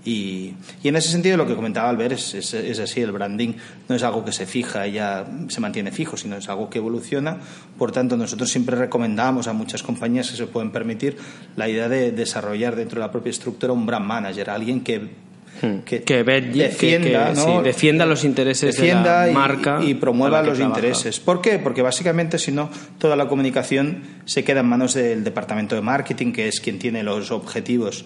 [0.06, 3.56] Y, en ese sentido lo que comentaba Albert es, es, así, el branding
[3.90, 6.78] no es algo que se fija y ya se mantiene fijo, sino es algo que
[6.78, 7.38] evoluciona.
[7.78, 11.18] Por tanto, nosotros siempre recomendamos a muchas compañías que se pueden permitir
[11.58, 15.29] la idea de desarrollar dentro de la propia estructura un brand manager, alguien que
[15.62, 15.80] Hmm.
[15.80, 21.20] que, defienda, defienda los intereses de la marca y, promueva los intereses.
[21.20, 21.60] ¿Por qué?
[21.60, 26.32] Porque básicamente si no toda la comunicación se queda en manos del departamento de marketing,
[26.32, 28.06] que es quien tiene los objetivos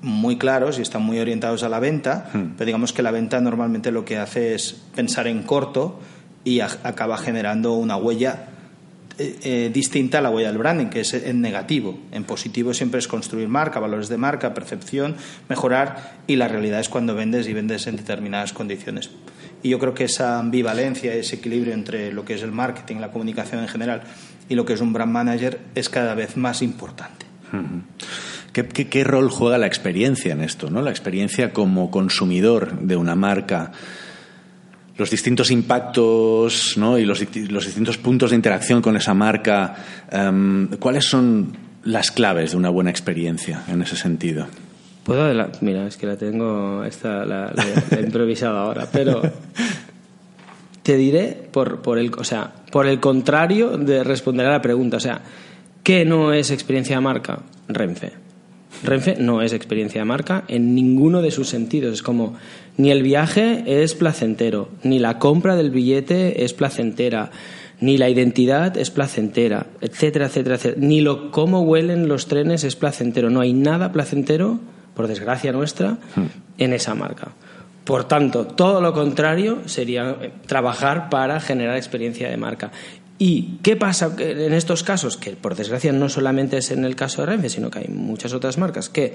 [0.00, 2.54] muy claros y están muy orientados a la venta, hmm.
[2.56, 6.00] pero digamos que la venta normalmente lo que hace es pensar en corto
[6.44, 8.48] y acaba generando una huella
[9.18, 11.98] eh, eh, distinta a la huella del branding, que es en negativo.
[12.12, 15.16] En positivo siempre es construir marca, valores de marca, percepción,
[15.48, 19.10] mejorar y la realidad es cuando vendes y vendes en determinadas condiciones.
[19.62, 23.10] Y yo creo que esa ambivalencia, ese equilibrio entre lo que es el marketing, la
[23.10, 24.02] comunicación en general
[24.50, 27.24] y lo que es un brand manager es cada vez más importante.
[28.52, 30.70] ¿Qué, qué rol juega la experiencia en esto?
[30.70, 30.82] ¿no?
[30.82, 33.72] La experiencia como consumidor de una marca
[34.98, 36.98] los distintos impactos ¿no?
[36.98, 39.76] y los, distintos puntos de interacción con esa marca,
[40.10, 44.46] em, ¿cuáles son las claves de una buena experiencia en ese sentido?
[45.04, 47.52] Puedo Mira, es que la tengo, esta la,
[47.96, 49.22] he improvisado ahora, pero
[50.82, 54.96] te diré por, por, el, o sea, por el contrario de responder a la pregunta.
[54.96, 55.20] O sea,
[55.84, 57.38] ¿qué no es experiencia de marca?
[57.68, 58.25] Renfe.
[58.82, 61.94] Renfe no es experiencia de marca en ninguno de sus sentidos.
[61.94, 62.34] Es como
[62.76, 67.30] ni el viaje es placentero, ni la compra del billete es placentera,
[67.80, 70.86] ni la identidad es placentera, etcétera, etcétera, etcétera.
[70.86, 73.30] Ni lo cómo huelen los trenes es placentero.
[73.30, 74.60] No hay nada placentero,
[74.94, 76.26] por desgracia nuestra, hmm.
[76.58, 77.32] en esa marca.
[77.86, 82.72] Por tanto, todo lo contrario sería trabajar para generar experiencia de marca.
[83.18, 85.16] ¿Y qué pasa en estos casos?
[85.16, 88.34] Que por desgracia no solamente es en el caso de Renfe, sino que hay muchas
[88.34, 89.14] otras marcas que,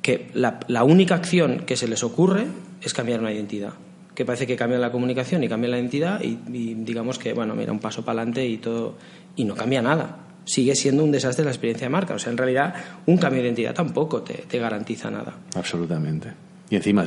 [0.00, 2.46] que la, única acción que se les ocurre
[2.80, 3.74] es cambiar una identidad.
[4.14, 6.38] Que parece que cambian la comunicación y cambian la identidad y,
[6.74, 8.96] digamos que, bueno, mira, un paso para adelante y todo.
[9.36, 10.18] Y no cambia nada.
[10.44, 12.14] Sigue siendo un desastre la experiencia de marca.
[12.14, 12.74] O sea, en realidad,
[13.06, 15.34] un cambio de identidad tampoco te garantiza nada.
[15.54, 16.32] Absolutamente.
[16.72, 17.04] Y encima,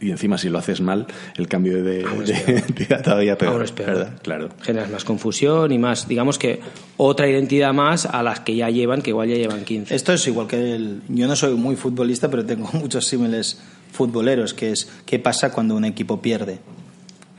[0.00, 2.02] y encima si lo haces mal, el cambio de,
[2.46, 3.60] identidad todavía peor.
[3.64, 4.08] es peor.
[4.22, 4.50] Claro.
[4.62, 6.60] Generas más confusión y más, digamos que
[6.96, 9.96] otra identidad más a las que ya llevan, que igual ya llevan 15.
[9.96, 11.02] Esto es igual que el...
[11.08, 15.74] Yo no soy muy futbolista, pero tengo muchos símiles futboleros, que es qué pasa cuando
[15.74, 16.60] un equipo pierde.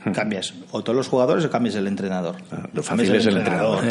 [0.04, 0.12] Hmm.
[0.12, 2.36] Cambias o todos los jugadores o cambias el entrenador.
[2.50, 3.82] Ah, lo fácil es el entrenador.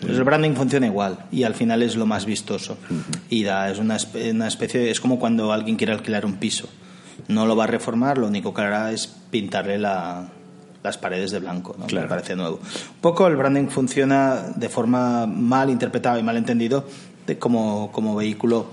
[0.00, 2.78] Pues el branding funciona igual y al final es lo más vistoso.
[2.90, 3.00] Hmm.
[3.30, 3.96] Y da, es una,
[4.32, 6.68] una especie, es como cuando alguien quiere alquilar un piso
[7.28, 11.76] no lo va a reformar, lo único que hará es pintarle las paredes de blanco,
[11.78, 11.86] ¿no?
[11.86, 12.56] me parece nuevo.
[12.56, 16.84] Un poco el branding funciona de forma mal interpretada y mal entendido
[17.26, 18.66] de como, como vehículo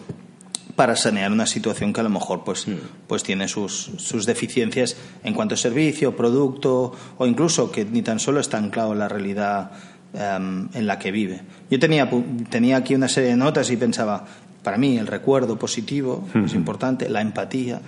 [0.75, 2.73] para sanear una situación que a lo mejor pues, mm.
[3.07, 8.19] pues tiene sus, sus deficiencias en cuanto a servicio, producto o incluso que ni tan
[8.19, 9.71] solo está anclado en la realidad
[10.13, 11.41] em, en la que vive.
[11.69, 12.09] Yo tenía,
[12.49, 14.25] tenía aquí una serie de notas y pensaba,
[14.65, 17.79] para mí el recuerdo positivo es importante, la empatía.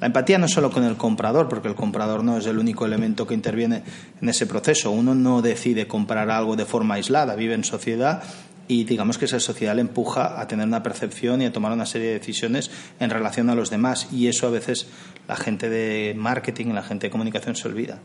[0.00, 3.26] La empatía no solo con el comprador, porque el comprador no es el único elemento
[3.26, 3.82] que interviene
[4.22, 4.92] en ese proceso.
[4.92, 8.22] Uno no decide comprar algo de forma aislada, vive en sociedad
[8.68, 11.86] y digamos que esa sociedad le empuja a tener una percepción y a tomar una
[11.86, 14.86] serie de decisiones en relación a los demás y eso a veces
[15.26, 17.98] la gente de marketing, la gente de comunicación se olvida.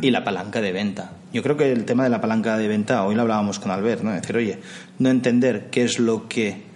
[0.00, 1.12] Y la palanca de venta.
[1.32, 4.02] Yo creo que el tema de la palanca de venta, hoy lo hablábamos con Albert,
[4.02, 4.10] ¿no?
[4.10, 4.58] decir, oye,
[4.98, 6.75] no entender qué es lo que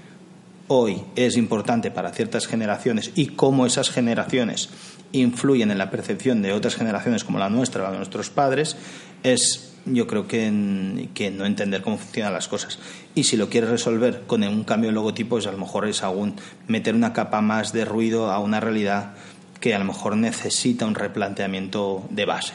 [0.72, 4.68] hoy es importante para ciertas generaciones y cómo esas generaciones
[5.10, 8.76] influyen en la percepción de otras generaciones como la nuestra, la de nuestros padres,
[9.24, 12.78] es yo creo que, que, no entender cómo funcionan las cosas.
[13.16, 16.04] Y si lo quieres resolver con un cambio de logotipo, pues a lo mejor es
[16.04, 16.36] aún
[16.68, 19.14] meter una capa más de ruido a una realidad
[19.58, 22.52] que a lo mejor necesita un replanteamiento de base.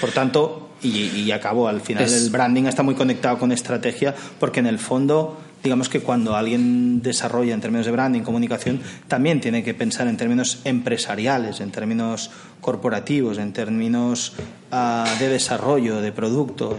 [0.00, 4.66] Por tanto, y, acabo, al final el branding está muy conectado con estrategia porque en
[4.66, 9.74] el fondo digamos que cuando alguien desarrolla en términos de branding, comunicación, también tiene que
[9.74, 14.34] pensar en términos empresariales, en términos corporativos, en términos
[14.70, 16.78] ah, de desarrollo, de producto,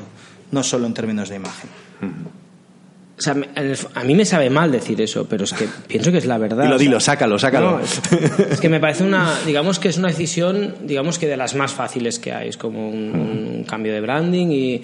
[0.51, 1.69] no solo en términos de imagen.
[3.17, 3.35] O sea,
[3.95, 6.63] a mí me sabe mal decir eso, pero es que pienso que es la verdad.
[6.63, 7.81] Dilo, dilo, sácalo, sácalo.
[7.81, 11.73] es, que me parece una, digamos que es una decisión, digamos que de las más
[11.73, 12.47] fáciles que hay.
[12.47, 14.81] Es como un cambio de branding y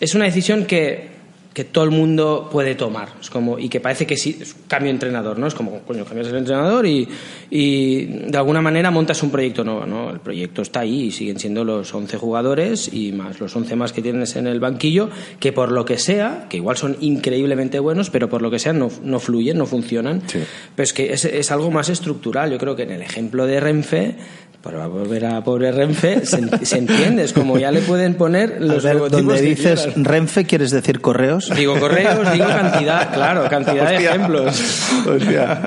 [0.00, 1.17] es una decisión que
[1.58, 3.08] que todo el mundo puede tomar.
[3.20, 5.48] Es como, y que parece que sí, cambio entrenador, ¿no?
[5.48, 7.08] Es como, coño, cambias el entrenador y,
[7.50, 10.10] y de alguna manera montas un proyecto nuevo, ¿no?
[10.10, 13.92] El proyecto está ahí y siguen siendo los 11 jugadores y más los 11 más
[13.92, 18.08] que tienes en el banquillo, que por lo que sea, que igual son increíblemente buenos,
[18.08, 20.22] pero por lo que sea no, no fluyen, no funcionan.
[20.30, 22.52] Pero es que es, es algo más estructural.
[22.52, 24.14] Yo creo que en el ejemplo de Renfe
[24.62, 28.98] para volver a pobre Renfe, se, entiende, es como ya le pueden poner los ver,
[28.98, 31.50] Donde dices Renfe, ¿quieres decir correos?
[31.54, 34.82] Digo correos, digo cantidad, claro, cantidad de ejemplos.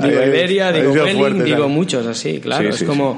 [0.03, 2.69] digo Iberia, digo Welling, digo muchos así, claro.
[2.69, 3.17] es como,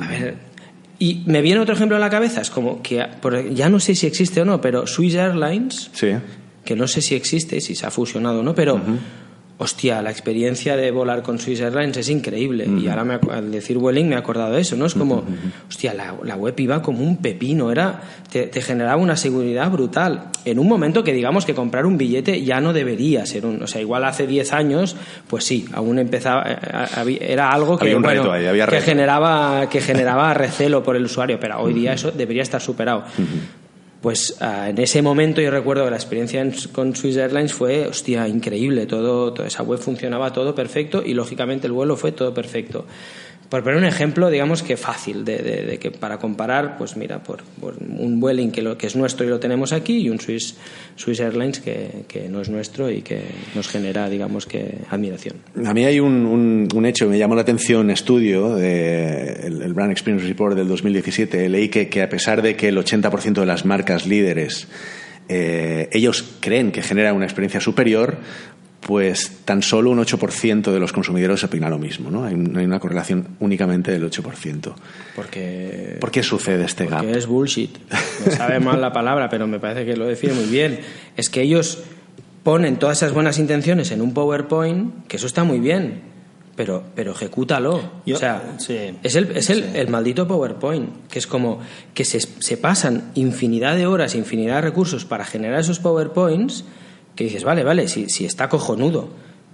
[0.00, 0.50] a ver,
[0.98, 3.04] y me viene otro ejemplo a la cabeza, es como que
[3.52, 5.90] ya no sé si existe o no, pero Swiss Airlines,
[6.64, 8.80] que no sé si existe, si se ha fusionado o no, pero
[9.62, 12.66] hostia, la experiencia de volar con Swiss Airlines es increíble.
[12.66, 14.86] Y ahora me, al decir Welling me he acordado de eso, ¿no?
[14.86, 15.22] Es como,
[15.68, 18.00] hostia, la, web iba como un pepino, era,
[18.32, 20.30] te, generaba una seguridad brutal.
[20.46, 23.66] En un momento que digamos que comprar un billete ya no debería ser un, o
[23.66, 24.96] sea, igual hace 10 años,
[25.28, 27.94] pues sí, aún empezaba, eh, era algo que,
[28.70, 33.04] que generaba, que generaba recelo por el usuario, pero hoy día eso debería estar superado.
[34.00, 38.26] Pues ah, en ese momento yo recuerdo que la experiencia con Swiss Airlines fue, hostia,
[38.28, 38.86] increíble.
[38.86, 42.86] Todo, toda esa web funcionaba todo perfecto y lógicamente el vuelo fue todo perfecto.
[43.50, 47.42] Por poner un ejemplo, digamos que fácil, de, que para comparar, pues mira, por,
[47.80, 50.56] un Vueling que, lo, que es nuestro y lo tenemos aquí y un Swiss,
[50.94, 53.22] Swiss Airlines que, que, no es nuestro y que
[53.56, 55.34] nos genera, digamos que, admiración.
[55.66, 59.90] A mí hay un, un, hecho que me llamó la atención, estudio, de, el, Brand
[59.90, 63.64] Experience Report del 2017, leí que, que a pesar de que el 80% de las
[63.64, 64.68] marcas líderes
[65.32, 68.18] eh, ellos creen que genera una experiencia superior,
[68.80, 72.24] pues tan solo un 8% de los consumidores opina lo mismo, ¿no?
[72.24, 74.74] Hay, una correlación únicamente del 8%.
[75.14, 77.16] Porque, ¿Por qué sucede este porque gap?
[77.16, 77.76] es bullshit.
[78.24, 80.80] Me sabe mal la palabra, pero me parece que lo define muy bien.
[81.16, 81.82] Es que ellos
[82.42, 86.00] ponen todas esas buenas intenciones en un PowerPoint, que eso está muy bien,
[86.56, 87.82] pero, pero ejecútalo.
[88.06, 88.42] o sea,
[89.02, 91.60] es, el, es el, el, maldito PowerPoint, que es como
[91.92, 96.64] que se, se pasan infinidad de horas, infinidad de recursos para generar esos PowerPoints
[97.20, 99.10] que dices, vale, vale, si, si está cojonudo,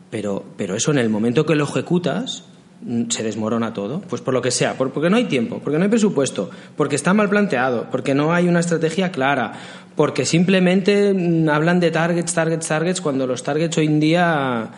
[0.09, 2.45] pero, pero eso en el momento que lo ejecutas
[2.83, 5.83] mm, se desmorona todo, pues por lo que sea, porque no hay tiempo, porque no
[5.83, 9.55] hay presupuesto, porque está mal planteado, porque no hay una estrategia clara,
[9.97, 14.71] porque simplemente mm, hablan de targets, targets, targets, cuando los targets hoy en día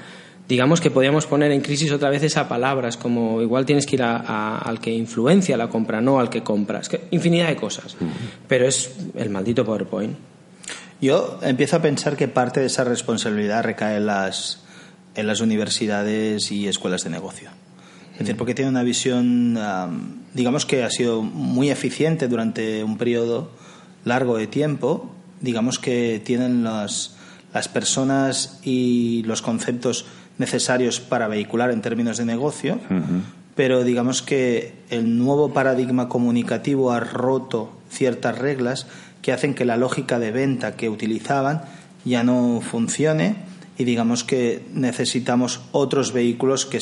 [0.48, 3.96] digamos que podríamos poner en crisis otra vez esa palabra, es como igual tienes que
[3.96, 7.98] ir al que influencia la compra, no al que compra, es que infinidad de cosas,
[8.46, 10.37] pero es el maldito PowerPoint.
[11.00, 14.60] Yo empiezo a pensar que parte de esa responsabilidad recae en las,
[15.14, 17.50] en las universidades y escuelas de negocio.
[18.14, 19.56] Es decir, porque tiene una visión,
[20.34, 23.52] digamos que ha sido muy eficiente durante un periodo
[24.04, 27.16] largo de tiempo, digamos que tienen las,
[27.54, 30.06] las personas y los conceptos
[30.36, 32.80] necesarios para vehicular en términos de negocio,
[33.54, 38.86] pero digamos que el nuevo paradigma comunicativo ha roto ciertas reglas
[39.22, 41.62] que hacen que la lógica de venta que utilizaban
[42.04, 43.36] ya no funcione
[43.76, 46.80] y digamos que necesitamos otros vehículos que,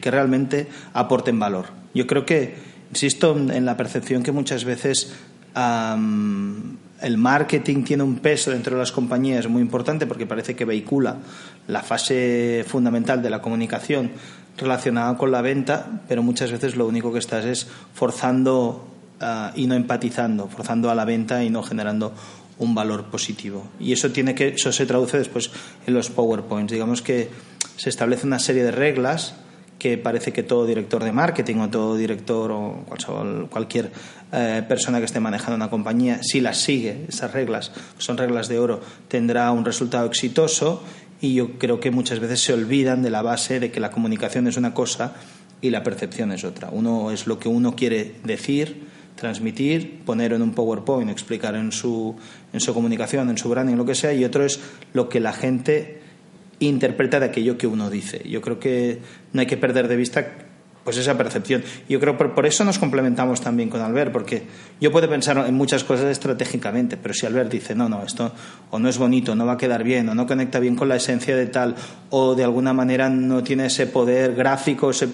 [0.00, 1.66] que, realmente aporten valor.
[1.94, 2.54] Yo creo que,
[2.90, 5.12] insisto en la percepción que muchas veces
[5.54, 11.18] el marketing tiene un peso dentro de las compañías muy importante porque parece que vehicula
[11.66, 14.12] la fase fundamental de la comunicación
[14.56, 18.86] relacionada con la venta, pero muchas veces lo único que estás es forzando
[19.22, 22.14] Ah, y no empatizando, forzando a la venta y no generando
[22.58, 23.68] un valor positivo.
[23.78, 25.50] Y eso tiene que eso se traduce después
[25.86, 26.72] en los PowerPoints.
[26.72, 27.28] Digamos que
[27.76, 29.34] se establece una serie de reglas
[29.78, 32.86] que parece que todo director de marketing o todo director o
[33.50, 33.92] cualquier
[34.32, 38.58] eh, persona que esté manejando una compañía, si las sigue, esas reglas, son reglas de
[38.58, 40.82] oro, tendrá un resultado exitoso
[41.20, 44.46] y yo creo que muchas veces se olvidan de la base de que la comunicación
[44.46, 45.14] es una cosa
[45.62, 46.68] y la percepción es otra.
[46.70, 48.89] Uno es lo que uno quiere decir,
[49.20, 52.16] transmitir, poner en un PowerPoint, explicar en su,
[52.54, 54.58] en su comunicación, en su branding, lo que sea, y otro es
[54.94, 56.00] lo que la gente
[56.58, 58.22] interpreta de aquello que uno dice.
[58.26, 58.98] Yo creo que
[59.34, 60.26] no hay que perder de vista
[60.84, 61.62] pues esa percepción.
[61.86, 64.44] Yo creo que por, eso nos complementamos también con Albert, porque
[64.80, 68.32] yo puedo pensar en muchas cosas estratégicamente, pero si Albert dice, no, no, esto
[68.70, 70.96] o no es bonito, no va a quedar bien, o no conecta bien con la
[70.96, 71.76] esencia de tal,
[72.08, 75.08] o de alguna manera no tiene ese poder gráfico, ese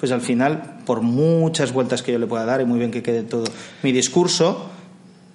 [0.00, 3.02] pues al final, por muchas vueltas que yo le pueda dar, y muy bien que
[3.02, 3.44] quede todo
[3.82, 4.70] mi discurso,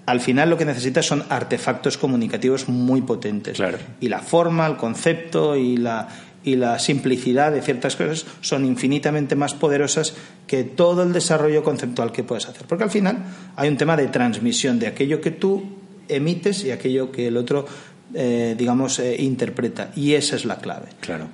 [0.07, 3.61] al final lo que necesita son artefactos comunicativos muy potentes.
[4.01, 6.09] Y la forma, el concepto y la,
[6.43, 10.15] y la simplicidad de ciertas cosas son infinitamente más poderosas
[10.47, 12.65] que todo el desarrollo conceptual que puedes hacer.
[12.67, 13.23] Porque al final
[13.55, 15.63] hay un tema de transmisión de aquello que tú
[16.07, 17.65] emites y aquello que el otro
[18.13, 19.91] eh, digamos, eh, interpreta.
[19.95, 20.87] Y esa es la clave.
[21.01, 21.27] Claro.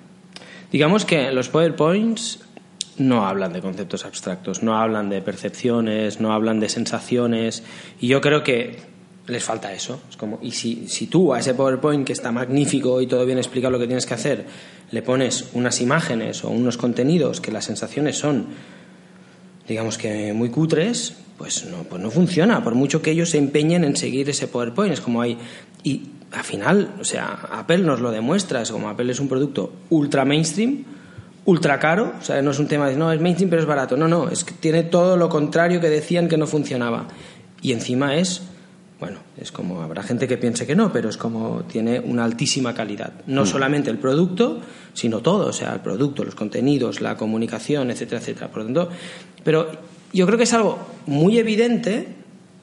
[0.72, 2.40] Digamos que los PowerPoints
[3.02, 7.64] no hablan de conceptos abstractos, no hablan de percepciones, no hablan de sensaciones.
[8.00, 8.78] Y yo creo que
[9.28, 10.02] les falta eso.
[10.10, 13.38] Es como, y si, si tú a ese PowerPoint que está magnífico y todo bien
[13.38, 14.46] explicado lo que tienes que hacer,
[14.92, 18.48] le pones unas imágenes o unos contenidos que las sensaciones son,
[19.68, 22.64] digamos que muy cutres, pues no, pues no funciona.
[22.64, 25.38] Por mucho que ellos se empeñen en seguir ese PowerPoint, es como hay.
[25.84, 29.74] Y al final, o sea, Apple nos lo demuestra, es como Apple es un producto
[29.90, 30.84] ultra mainstream,
[31.46, 33.98] ultra caro, o sea, no es un tema de no, es mainstream pero es barato,
[33.98, 37.08] no, no, es que tiene todo lo contrario que decían que no funcionaba.
[37.62, 38.42] Y encima es,
[39.00, 42.74] bueno, es como, habrá gente que piense que no, pero es como tiene una altísima
[42.74, 43.14] calidad.
[43.28, 44.62] No solamente el producto,
[44.94, 48.48] sino todo, o sea, el producto, los contenidos, la comunicación, etcétera, etcétera.
[48.50, 48.90] Por lo tanto,
[49.44, 49.68] pero
[50.14, 52.08] yo creo que es algo muy evidente,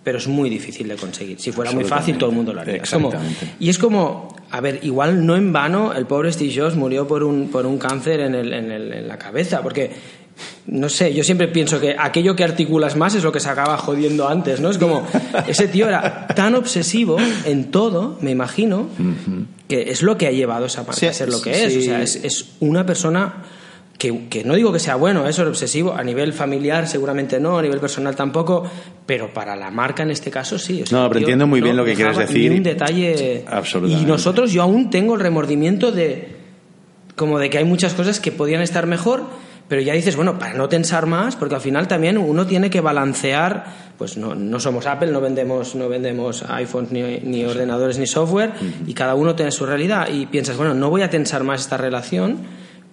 [0.09, 1.38] pero es muy difícil de conseguir.
[1.38, 2.76] Si fuera muy fácil, todo el mundo lo haría.
[2.76, 3.46] Es como- Exactamente.
[3.61, 7.22] y es como, a ver, igual no en vano el pobre Steve Jobs murió por
[7.22, 9.90] un, por un cáncer en, el- en el- en la cabeza, porque,
[10.68, 13.76] no sé, yo siempre pienso que aquello que articulas más es lo que se acaba
[13.76, 14.70] jodiendo antes, ¿no?
[14.70, 15.06] Es como,
[15.46, 18.88] ese tío era tan obsesivo en todo, me imagino,
[19.68, 21.70] que es lo que ha llevado esa marca Sí, a ser lo que es.
[21.74, 21.78] sí.
[21.80, 23.44] O sea, es, es una persona
[23.99, 27.59] que, que no digo que sea bueno, eso es obsesivo, a nivel familiar seguramente no,
[27.59, 28.62] a nivel personal tampoco,
[29.05, 30.82] pero para la marca en este caso sí.
[30.82, 33.44] o sea, No, pero entiendo muy no bien lo que quieres decir un detalle.
[33.49, 34.05] Absolutamente.
[34.05, 36.28] Y nosotros, yo aún tengo el remordimiento de.
[37.16, 39.24] como de que hay muchas cosas que podían estar mejor,
[39.66, 42.80] pero ya dices, bueno, para no tensar más, porque al final también uno tiene que
[42.80, 43.88] balancear.
[43.99, 48.53] Pues no, no somos Apple, no vendemos, no vendemos iPhones ni, ni ordenadores ni software,
[48.86, 50.09] y cada uno tiene su realidad.
[50.09, 52.38] Y piensas, bueno, no voy a tensar más esta relación,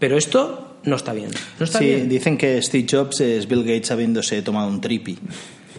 [0.06, 1.32] pero esto no está bien.
[1.60, 2.08] No está sí, bien.
[2.10, 5.18] dicen que Steve Jobs es Bill Gates habiéndose tomado un tripi.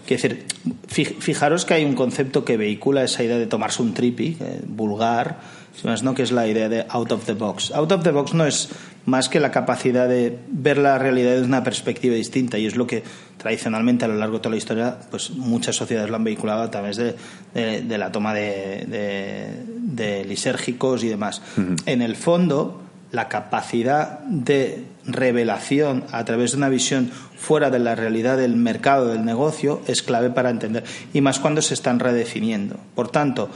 [0.05, 0.45] Quiero decir,
[0.93, 4.61] fij- fijaros que hay un concepto que vehicula esa idea de tomarse un tripi, eh,
[4.67, 5.39] vulgar,
[5.81, 7.71] si más no, que es la idea de out of the box.
[7.73, 8.69] Out of the box no es
[9.05, 12.87] más que la capacidad de ver la realidad desde una perspectiva distinta y es lo
[12.89, 13.05] que
[13.37, 16.71] tradicionalmente a lo largo de toda la historia pues muchas sociedades lo han vehiculado a
[16.71, 17.15] través de,
[17.55, 21.43] de- de la toma de, de- de lisérgicos y demás.
[21.87, 22.83] En el fondo,
[23.13, 29.09] la capacidad de revelación a través de una visión fuera de la realidad del mercado,
[29.09, 30.85] del negocio, es clave para entender.
[31.13, 32.77] Y más cuando se están redefiniendo.
[32.95, 33.49] Por tanto,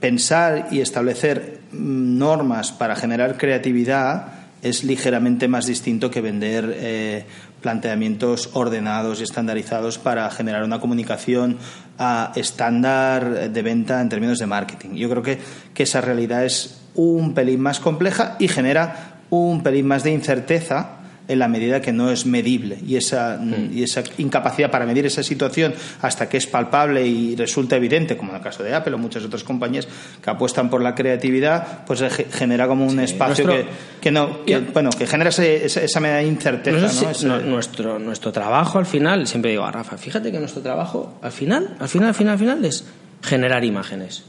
[0.00, 4.32] pensar y establecer mm, normas para generar creatividad
[4.62, 7.24] es ligeramente más distinto que vender eh,
[7.60, 11.58] planteamientos ordenados y estandarizados para generar una comunicación
[11.98, 14.94] ah, estándar de venta en términos de marketing.
[14.94, 15.38] Yo creo que,
[15.74, 20.90] que esa realidad es un pelín más compleja y genera un pelín más de incerteza
[21.28, 23.40] en la medida que no es medible y esa,
[23.72, 28.30] y esa incapacidad para medir esa situación hasta que es palpable y resulta evidente, como
[28.30, 29.88] en el caso de Apple o muchas otras compañías
[30.22, 34.58] que apuestan por la creatividad, pues genera como un espacio nuestro- que, que no, que,
[34.72, 37.14] bueno, que genera ese- esa, esa medida de incerteza, No sé ¿no?
[37.14, 40.62] si- Ese- no, nuestro, nuestro trabajo al final, siempre digo a Rafa, fíjate que nuestro
[40.62, 42.84] trabajo al final, al final, al final, al final es
[43.22, 44.22] generar imágenes.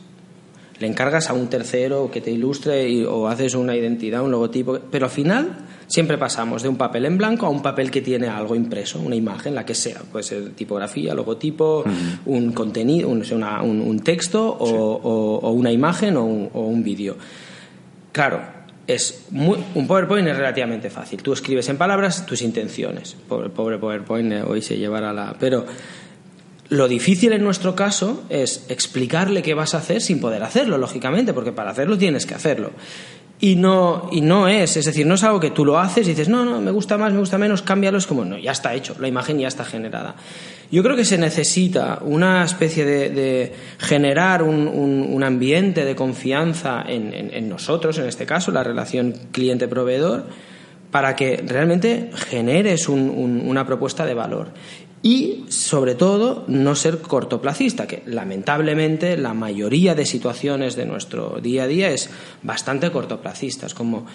[0.80, 4.78] Le encargas a un tercero que te ilustre y- o haces una identidad, un logotipo,
[4.92, 5.58] pero al final
[5.88, 9.16] siempre pasamos de un papel en blanco a un papel que tiene algo impreso, una
[9.16, 11.84] imagen, la que sea, puede ser tipografía, logotipo,
[12.26, 16.62] un contenido, un, una- un- un texto o, o- o una imagen o un, o
[16.62, 17.16] un vídeo.
[18.12, 18.42] Claro,
[18.86, 21.22] es muy- un PowerPoint es relativamente fácil.
[21.24, 23.16] Tú escribes en palabras tus intenciones.
[23.28, 25.36] Pobre, pobre PowerPoint eh, hoy se llevará la.
[25.40, 25.66] Pero
[26.70, 31.34] lo difícil en nuestro caso es explicarle qué vas a hacer sin poder hacerlo, lógicamente,
[31.34, 32.72] porque para hacerlo tienes que hacerlo.
[33.40, 36.10] Y no, y no es, es decir, no es algo que tú lo haces y
[36.10, 38.74] dices, no, no, me gusta más, me gusta menos, cámbialo, es como, no, ya está
[38.74, 40.16] hecho, la imagen ya está generada.
[40.72, 47.48] Yo creo que se necesita una especie de, generar un, un- ambiente de confianza en,
[47.48, 50.26] nosotros, en este caso, la relación cliente-proveedor,
[50.90, 54.48] para que realmente generes un- un- una propuesta de valor.
[55.04, 61.64] Y, sobre todo, no ser cortoplacista, que lamentablemente la mayoría de situaciones de nuestro día
[61.64, 62.10] a día es
[62.42, 63.68] bastante cortoplacista.
[63.76, 64.08] Como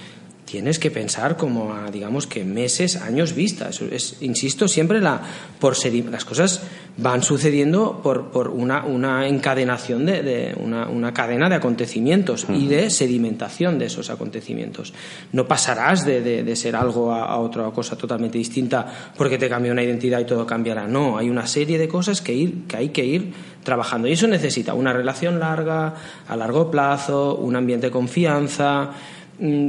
[0.52, 3.70] tienes que pensar como a, digamos que meses, años vista.
[3.70, 5.22] Eso es, insisto, siempre la,
[5.58, 6.60] por sedi- las cosas
[6.98, 12.66] van sucediendo por, por una, una encadenación de, de una, una cadena de acontecimientos y
[12.66, 14.92] de sedimentación de esos acontecimientos.
[15.32, 18.86] No pasarás de, de- de ser algo a, a otra cosa totalmente distinta
[19.16, 20.86] porque te cambió una identidad y todo cambiará.
[20.86, 23.32] No, hay una serie de cosas que, ir, que hay que ir
[23.64, 25.94] trabajando y eso necesita una relación larga,
[26.28, 28.90] a largo plazo, un ambiente de confianza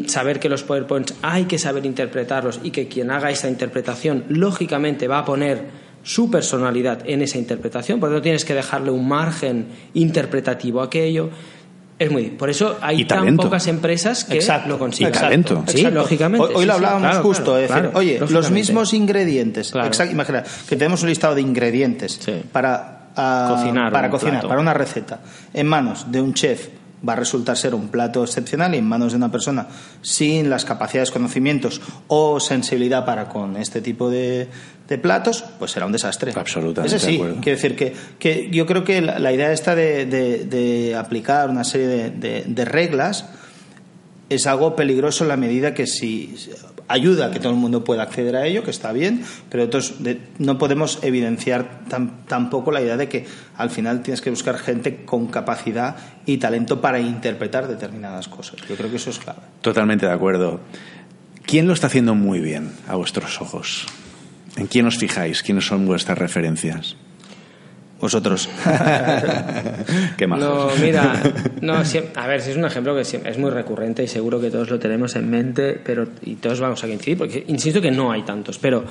[0.07, 5.07] saber que los PowerPoints hay que saber interpretarlos y que quien haga esa interpretación lógicamente
[5.07, 9.67] va a poner su personalidad en esa interpretación, porque no tienes que dejarle un margen
[9.93, 11.29] interpretativo a aquello.
[11.97, 15.63] es muy por eso hay tan pocas empresas que Exacto, lo consiguen Y talento.
[15.67, 15.99] sí Exacto.
[15.99, 18.51] lógicamente Hoy, hoy sí, lo sí, hablábamos claro, justo, claro, es decir, claro, oye, los
[18.51, 19.73] mismos ingredientes,
[20.11, 22.33] imagina, que tenemos un listado de ingredientes Sí.
[22.51, 24.47] para ah, Cocinar para cocinar, plato.
[24.49, 25.19] para una receta,
[25.53, 26.67] en manos de un chef
[27.07, 29.67] va a resultar ser un plato excepcional y en manos de una persona
[30.01, 34.47] sin las capacidades, conocimientos o sensibilidad para con este tipo de,
[34.87, 36.31] de platos, pues será un desastre.
[36.35, 37.41] Absolutamente de acuerdo.
[37.41, 41.49] quiero decir que, que yo creo que la, la idea esta de, de- de aplicar
[41.49, 43.25] una serie de- de reglas
[44.29, 46.35] es algo peligroso en la medida que si
[46.87, 49.95] ayuda a que todo el mundo pueda acceder a ello, que está bien, pero entonces
[50.39, 53.25] no podemos evidenciar tam- tampoco la idea de que
[53.57, 58.57] al final tienes que buscar gente con capacidad y talento para interpretar determinadas cosas.
[58.69, 59.39] Yo creo que eso es clave.
[59.61, 60.59] Totalmente de acuerdo.
[61.45, 63.85] ¿Quién lo está haciendo muy bien a vuestros ojos?
[64.55, 65.41] ¿En quién os fijáis?
[65.43, 66.95] ¿Quiénes son vuestras referencias?
[68.03, 68.49] Vosotros.
[70.17, 70.43] Qué majos.
[70.43, 71.23] No, mira,
[71.61, 74.41] no, siem- a ver, si es un ejemplo que siem- es muy recurrente y seguro
[74.41, 77.91] que todos lo tenemos en mente, pero y todos vamos a coincidir, porque insisto que
[77.91, 78.83] no hay tantos, pero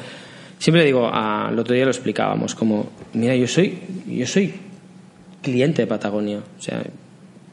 [0.58, 4.54] siempre digo, el otro día lo explicábamos, como, mira, yo soy, yo soy
[5.42, 6.82] cliente de Patagonia, o sea,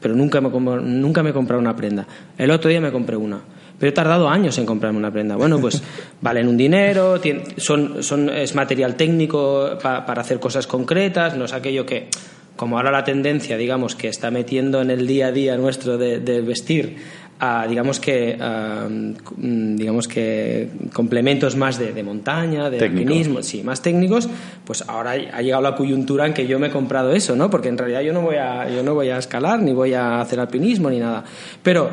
[0.00, 2.06] pero nunca me, nunca me he comprado una prenda.
[2.38, 3.38] El otro día me compré una.
[3.80, 5.34] Pero he tardado años en comprarme una prenda.
[5.36, 5.82] Bueno, pues
[6.20, 7.18] valen un dinero,
[7.56, 12.08] son, son, es material técnico pa- para hacer cosas concretas, no es aquello que,
[12.56, 16.20] como ahora la tendencia, digamos, que está metiendo en el día a día nuestro de,
[16.20, 16.96] de vestir,
[17.42, 23.62] a, digamos que a, mm, digamos que complementos más de, de montaña, de alpinismo, sí,
[23.62, 24.28] más técnicos,
[24.66, 27.48] pues ahora ha llegado la coyuntura en que yo me he comprado eso, ¿no?
[27.48, 30.20] Porque en realidad yo no voy a, yo no voy a escalar, ni voy a
[30.20, 31.24] hacer alpinismo, ni nada.
[31.62, 31.88] Pero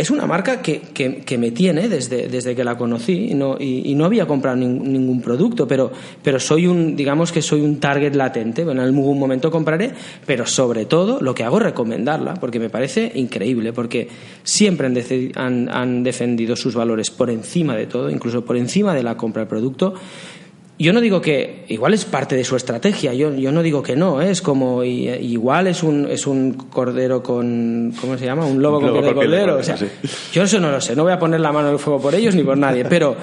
[0.00, 3.94] es una marca que, que- me tiene desde, desde que la conocí y no, y,
[3.94, 5.90] no había comprado nin- ningún producto, pero,
[6.22, 8.64] pero soy un, digamos que soy un target latente.
[8.64, 9.90] Bueno, en algún momento compraré,
[10.26, 14.08] pero sobre todo lo que hago es recomendarla, porque me parece increíble, porque
[14.42, 14.86] siempre
[15.36, 19.42] han- han defendido sus valores por encima de todo, incluso por encima de la compra
[19.42, 19.94] del producto.
[20.82, 23.96] Yo no digo que igual es parte de su estrategia, yo, yo no digo que
[23.96, 24.30] no, ¿eh?
[24.30, 28.46] es como y- igual es un, es un cordero con ¿cómo se llama?
[28.46, 29.86] un lobo Un con lobo con cordero, cordero, o sea, sí.
[30.32, 32.14] yo eso no lo sé, no voy a poner la mano en el fuego por
[32.14, 33.14] ellos ni por nadie, pero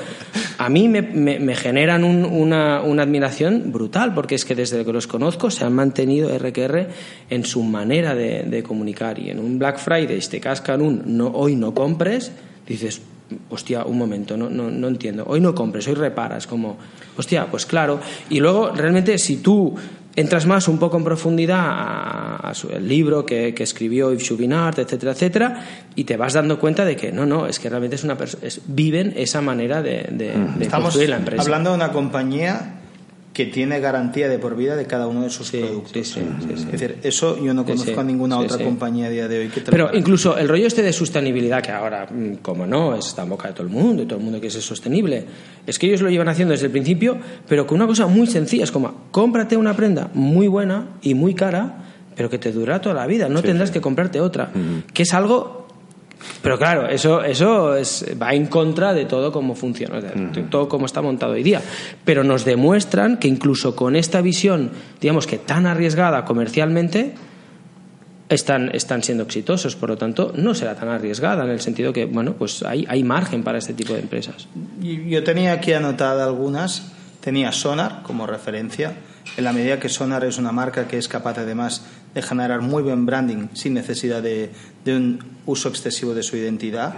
[0.59, 4.85] a mí me, me- me generan un- una, una admiración brutal, porque es que desde
[4.85, 6.87] que los conozco se han mantenido RQR
[7.31, 11.29] en su manera de, de comunicar y en un Black Friday te cascan un no,
[11.29, 12.31] hoy no compres,
[12.67, 13.01] dices,
[13.49, 16.77] hostia, un momento, no, no, no entiendo, hoy no compres, hoy reparas, como,
[17.17, 17.99] hostia, pues claro,
[18.29, 19.75] y luego realmente si tú
[20.15, 24.79] entras más un poco en profundidad a, su- el libro que, que escribió Yves Chouinard,
[24.79, 25.63] etcétera, etcétera,
[25.95, 28.61] y te vas dando cuenta de que no, no, es que realmente es una es,
[28.67, 31.43] viven esa manera de, de, de Estamos construir la empresa.
[31.43, 32.76] hablando de una compañía
[33.37, 35.91] que tiene garantía de por vida de cada uno de sus Sí, productos.
[35.91, 36.21] sí, sí.
[36.51, 39.61] Es decir, eso yo no conozco a ninguna otra compañía a día de hoy que
[39.61, 43.49] Pero incluso el rollo este de sostenibilidad, que ahora, mm, como no, está en boca
[43.49, 45.23] de todo el mundo, y todo el mundo quiere ser sostenible,
[45.67, 47.15] es que ellos lo llevan haciendo desde el principio,
[47.47, 51.35] pero con una cosa muy sencilla, es como, cómprate una prenda muy buena y muy
[51.35, 51.85] cara,
[52.15, 54.49] pero que te durará toda la vida, no tendrás que comprarte otra,
[54.95, 55.66] que es algo...
[56.41, 60.85] Pero claro, eso, eso es, va en contra de todo cómo funciona, de todo cómo
[60.85, 61.61] está montado hoy día.
[62.05, 67.13] Pero nos demuestran que incluso con esta visión, digamos que tan arriesgada comercialmente,
[68.29, 72.05] están, están siendo exitosos, por lo tanto, no será tan arriesgada en el sentido que,
[72.05, 74.47] bueno, pues hay, hay margen para este tipo de empresas.
[74.81, 76.91] Y- Yo tenía aquí anotada algunas.
[77.21, 78.93] Tenía Sonar como referencia.
[79.37, 81.85] En la medida que Sonar es una marca que es capaz además
[82.17, 84.49] de generar muy buen branding sin necesidad de,
[84.83, 86.93] de un uso excesivo de su identidad.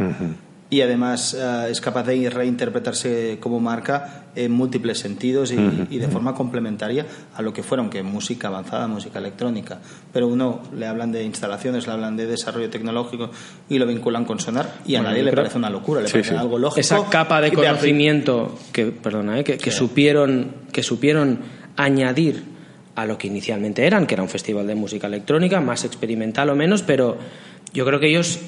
[0.72, 5.56] Y además eh, es capaz de reinterpretarse como marca en múltiples sentidos y,
[5.90, 9.80] y de forma complementaria a lo que fueron, que música avanzada, música electrónica.
[10.14, 13.32] Pero uno le hablan de instalaciones, le hablan de desarrollo tecnológico
[13.68, 16.08] y lo vinculan con Sonar y a Bueno, nadie le creo- parece una locura, le
[16.08, 16.36] Sí, parece sí.
[16.36, 16.80] algo lógico.
[16.82, 21.40] Esa capa de conocimiento que, perdona, eh, que, que supieron, que supieron
[21.78, 22.44] añadir
[23.02, 26.56] a lo que inicialmente eran, que era un festival de música electrónica, más experimental o
[26.56, 27.18] menos, pero
[27.74, 28.40] yo creo que ellos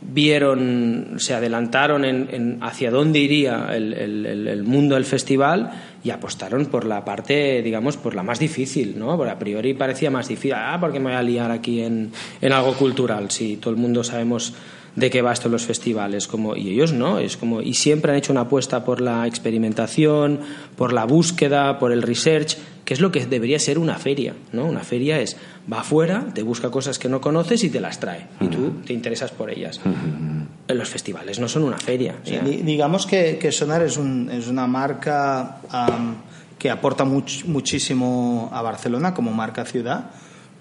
[0.00, 5.72] vieron, se adelantaron en, hacia dónde iría el mundo del festival
[6.04, 9.16] y apostaron por la parte, digamos, por la más difícil, ¿no?
[9.16, 12.12] Porque a priori parecía más difícil, ah, porque me voy a liar aquí en,
[12.42, 14.52] en algo cultural, si todo el mundo sabemos
[14.96, 18.12] de qué va esto en los festivales, como, y ellos no, es como, y siempre
[18.12, 20.40] han hecho una apuesta por la experimentación,
[20.76, 24.66] por la búsqueda, por el research, que es lo que debería ser una feria, ¿no?
[24.66, 25.36] Una feria es,
[25.72, 28.92] va afuera, te busca cosas que no conoces y te las trae, y tú te
[28.92, 29.80] interesas por ellas.
[29.84, 32.16] En Los festivales no son una feria.
[32.24, 36.16] Sí, digamos que, que Sonar es, un- es una marca am,
[36.58, 40.10] que aporta much- muchísimo a Barcelona como marca ciudad,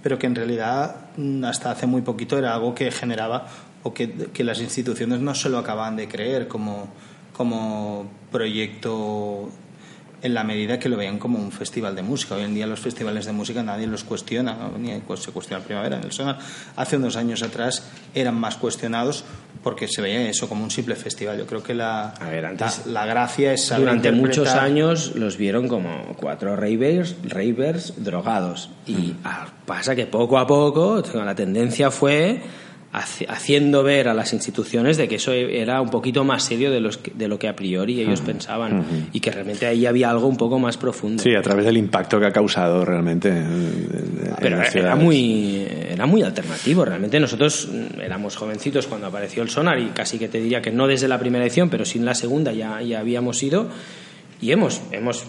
[0.01, 3.47] pero que en realidad mm, hasta hace muy poquito era algo que generaba
[3.83, 6.87] o que, que las instituciones no se lo acababan de creer como,
[7.35, 9.49] como proyecto
[10.21, 12.35] en la medida que lo veían como un festival de música.
[12.35, 14.77] Hoy en día los festivales de música nadie los cuestiona, ¿no?
[14.77, 15.97] ni se cuestiona el primavera.
[15.97, 16.39] En el Sonar
[16.77, 17.83] hace unos años atrás
[18.15, 19.25] eran más cuestionados
[19.63, 21.37] porque se veía eso como un simple festival.
[21.37, 24.63] Yo creo que la, A ver, antes- la, la gracia es saber Durante muchos interpretar-
[24.63, 28.69] años los vieron como cuatro ravers, ravers drogados.
[28.87, 32.41] Y ah, pasa que poco a poco la tendencia fue
[32.93, 36.97] haciendo ver a las instituciones de que eso era un poquito más serio de, los
[36.99, 40.37] que- de lo que a priori ellos pensaban y que realmente ahí había algo un
[40.37, 41.21] poco más profundo.
[41.23, 43.29] Sí, a través del impacto que ha causado realmente.
[43.29, 46.85] en- en Pero las era muy, era muy alternativo.
[46.85, 50.71] Realmente nosotros mm, éramos jovencitos cuando apareció el sonar y casi que te diría que
[50.71, 53.69] no desde la primera edición, pero sí en la segunda ya, ya habíamos ido
[54.41, 55.25] y hemos, hemos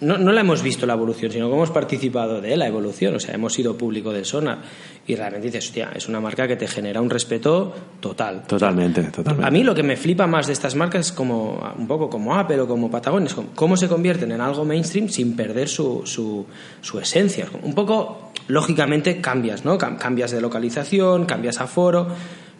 [0.00, 3.14] no, no la hemos visto la evolución, sino que hemos participado de la evolución.
[3.14, 4.58] O sea, hemos sido público del sonar
[5.06, 8.42] y realmente dices, hostia, es una marca que te genera un respeto total.
[8.46, 9.46] Totalmente, totalmente.
[9.46, 12.34] A mí lo que me flipa más de estas marcas es como un poco como
[12.34, 16.02] Apple o como Patagonia, es como cómo se convierten en algo mainstream sin perder su,
[16.04, 16.44] su,
[16.82, 17.46] su esencia.
[17.62, 19.78] Un poco, lógicamente, cambias, ¿no?
[19.78, 22.08] Cam- Cambias de localización, cambias aforo,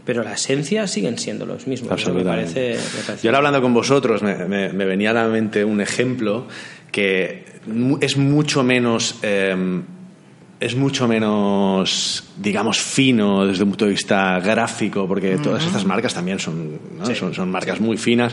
[0.04, 1.90] pero la esencia siguen siendo los mismos.
[1.90, 2.52] Me Absolutamente.
[2.52, 5.64] parece, me parece- Y ahora hablando con vosotros, me, me- me venía a la mente
[5.64, 6.46] un ejemplo
[6.96, 7.44] que
[8.00, 9.16] es mucho menos.
[9.20, 9.82] eh,
[10.58, 16.14] es mucho menos, digamos, fino desde un punto de vista gráfico, porque todas estas marcas
[16.14, 17.14] también son, ¿no?
[17.14, 18.32] son, son marcas muy finas,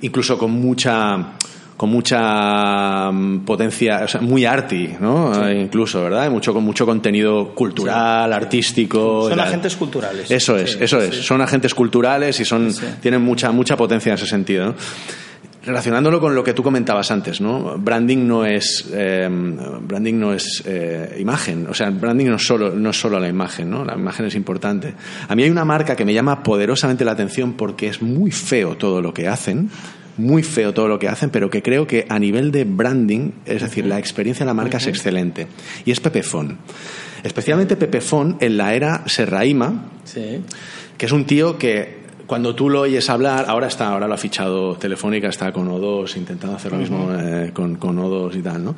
[0.00, 1.34] incluso con mucha
[1.76, 5.46] con mucha mm, potencia, o sea, muy arty, ¿no?
[5.46, 6.30] Eh, Incluso, ¿verdad?
[6.30, 9.28] Mucho con mucho contenido cultural, artístico.
[9.28, 10.30] Son agentes culturales.
[10.30, 11.16] Eso es, eso es.
[11.16, 12.70] Son agentes culturales y son
[13.02, 14.66] tienen mucha mucha potencia en ese sentido.
[14.66, 14.74] ¿no?
[15.62, 17.76] Relacionándolo con lo que tú comentabas antes, ¿no?
[17.76, 22.70] Branding no es eh, branding no es eh, imagen, o sea, branding no es solo
[22.70, 23.84] no es solo la imagen, ¿no?
[23.84, 24.94] La imagen es importante.
[25.28, 28.78] A mí hay una marca que me llama poderosamente la atención porque es muy feo
[28.78, 29.68] todo lo que hacen,
[30.16, 33.60] muy feo todo lo que hacen, pero que creo que a nivel de branding, es
[33.60, 35.46] decir, la experiencia de la marca es excelente.
[35.84, 36.56] Y es Pepefon.
[37.22, 40.40] Especialmente Pepefon en la era Serraima, Sí.
[40.96, 41.99] que es un tío que
[42.30, 46.16] cuando tú lo oyes hablar, ahora está, ahora lo ha fichado Telefónica, está con O2,
[46.16, 48.76] intentando hacer lo mismo eh, con, con O2 y tal, ¿no?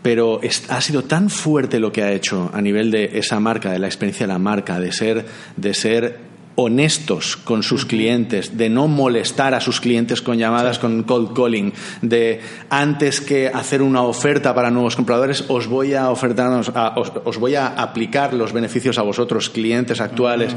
[0.00, 3.70] Pero es- ha sido tan fuerte lo que ha hecho a nivel de esa marca,
[3.72, 6.18] de la experiencia de la marca, de ser, de ser
[6.56, 11.72] honestos con sus clientes, de no molestar a sus clientes con llamadas, con cold calling,
[12.02, 12.40] de
[12.70, 17.12] antes que hacer una oferta para nuevos compradores, os voy a ofertar, os, a- os-
[17.24, 20.54] os voy a aplicar los beneficios a vosotros, clientes actuales.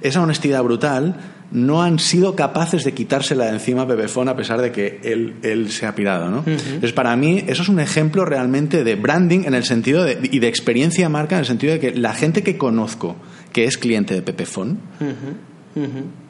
[0.00, 1.16] Esa honestidad brutal
[1.52, 3.86] no han sido capaces de quitársela de encima a
[4.28, 6.42] a pesar de que él, él se ha pirado, ¿no?
[6.46, 10.40] Entonces, para mí, eso es un ejemplo realmente de branding en el sentido de, y
[10.40, 13.16] de experiencia marca en el sentido de que la gente que conozco
[13.56, 14.78] que es cliente de Pepefon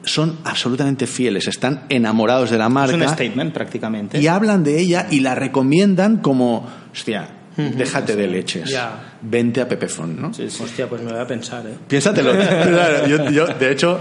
[0.03, 4.17] son absolutamente fieles, están enamorados de la Es marca un statement prácticamente.
[4.17, 7.27] y hablan de ella y la recomiendan como, hostia,
[7.57, 9.17] déjate de leches, Ya.
[9.21, 10.29] vente a Pepefon, ¿no?
[10.29, 11.73] Hostia, pues me voy a pensar, ¿eh?
[11.87, 12.31] Piénsatelo.
[13.07, 13.99] Yo, yo, de hecho,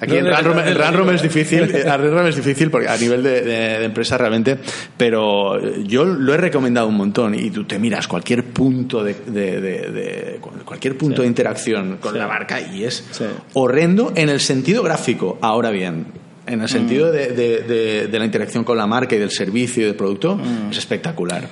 [0.00, 3.84] aquí No en Ranrom, no es difícil, es difícil porque a nivel de, de- de
[3.84, 4.58] empresa realmente,
[4.96, 9.60] pero yo lo he recomendado un montón y tú te miras cualquier punto de, de-
[9.60, 12.18] de- de- cualquier punto de interacción con Sí.
[12.18, 13.24] la marca y es Sí.
[13.54, 15.38] horrendo en el sentido gráfico.
[15.40, 16.06] Ahora bien,
[16.46, 17.12] en el sentido Mm.
[17.12, 20.36] de, de- de- de la interacción con la marca y del servicio y del producto,
[20.36, 20.70] Mm.
[20.70, 21.48] es espectacular.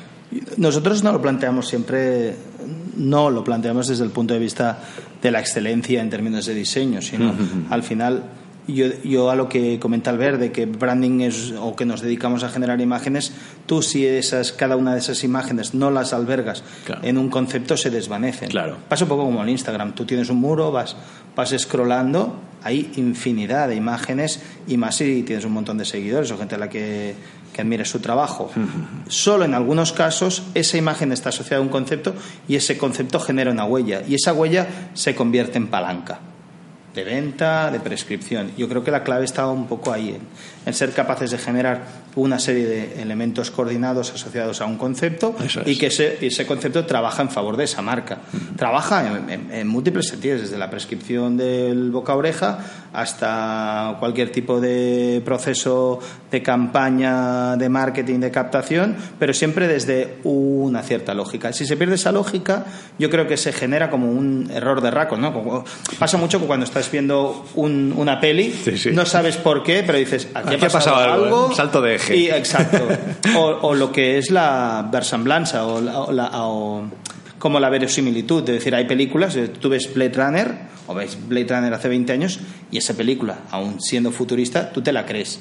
[0.57, 2.35] Nosotros no lo planteamos siempre,
[2.97, 4.79] no lo planteamos desde el punto de vista
[5.23, 7.35] de la excelencia en términos de diseño, sino
[7.71, 8.25] al final,
[8.67, 12.43] yo, yo a lo que comenta Albert, de que branding es, o que nos dedicamos
[12.45, 13.33] a generar imágenes,
[13.67, 17.01] tú si esas, cada una de esas imágenes no las albergas Claro.
[17.05, 18.51] en un concepto, se desvanecen.
[18.51, 18.77] Claro.
[18.89, 20.97] Pasa un poco como en Instagram, tú tienes un muro, vas,
[21.37, 26.39] vas scrollando, hay infinidad de imágenes y más si tienes un montón de seguidores o
[26.39, 27.15] gente a la que,
[27.55, 28.51] que admires su trabajo.
[29.09, 32.15] Solo en algunos casos esa imagen está asociada a un concepto
[32.47, 36.21] y ese concepto genera una huella y esa huella se convierte en palanca
[36.95, 38.53] de venta, de prescripción.
[38.57, 40.21] Yo creo que la clave está un poco ahí, en,
[40.67, 41.83] en ser capaces de generar
[42.17, 45.59] una serie de elementos coordinados asociados a un concepto es.
[45.67, 48.19] y que ese, ese concepto trabaja en favor de esa marca.
[48.57, 52.59] Trabaja en, en- en múltiples sentidos, desde la prescripción del boca a oreja
[52.93, 55.99] hasta cualquier tipo de proceso
[56.31, 61.53] de campaña de marketing, de captación, pero siempre desde una cierta lógica.
[61.53, 62.65] Si se pierde esa lógica,
[62.99, 65.33] yo creo que se genera como un error de raco, ¿no?
[65.33, 65.65] Como-
[65.99, 68.91] pasa mucho que cuando estás viendo un- una peli, Sí, sí.
[68.93, 71.55] no sabes por qué, pero dices, aquí, Aquí ha pasado algo, ¿eh?
[71.55, 72.17] Salto de eje.
[72.17, 72.79] Y, exacto.
[73.37, 76.85] O, o lo que es la versemblanza o, la- o la- o-
[77.39, 80.55] como la verosimilitud, de decir, hay películas, eh, tú ves Blade Runner,
[80.87, 82.39] o ves Blade Runner hace 20 años,
[82.71, 85.41] y esa película, aún siendo futurista, tú te la crees.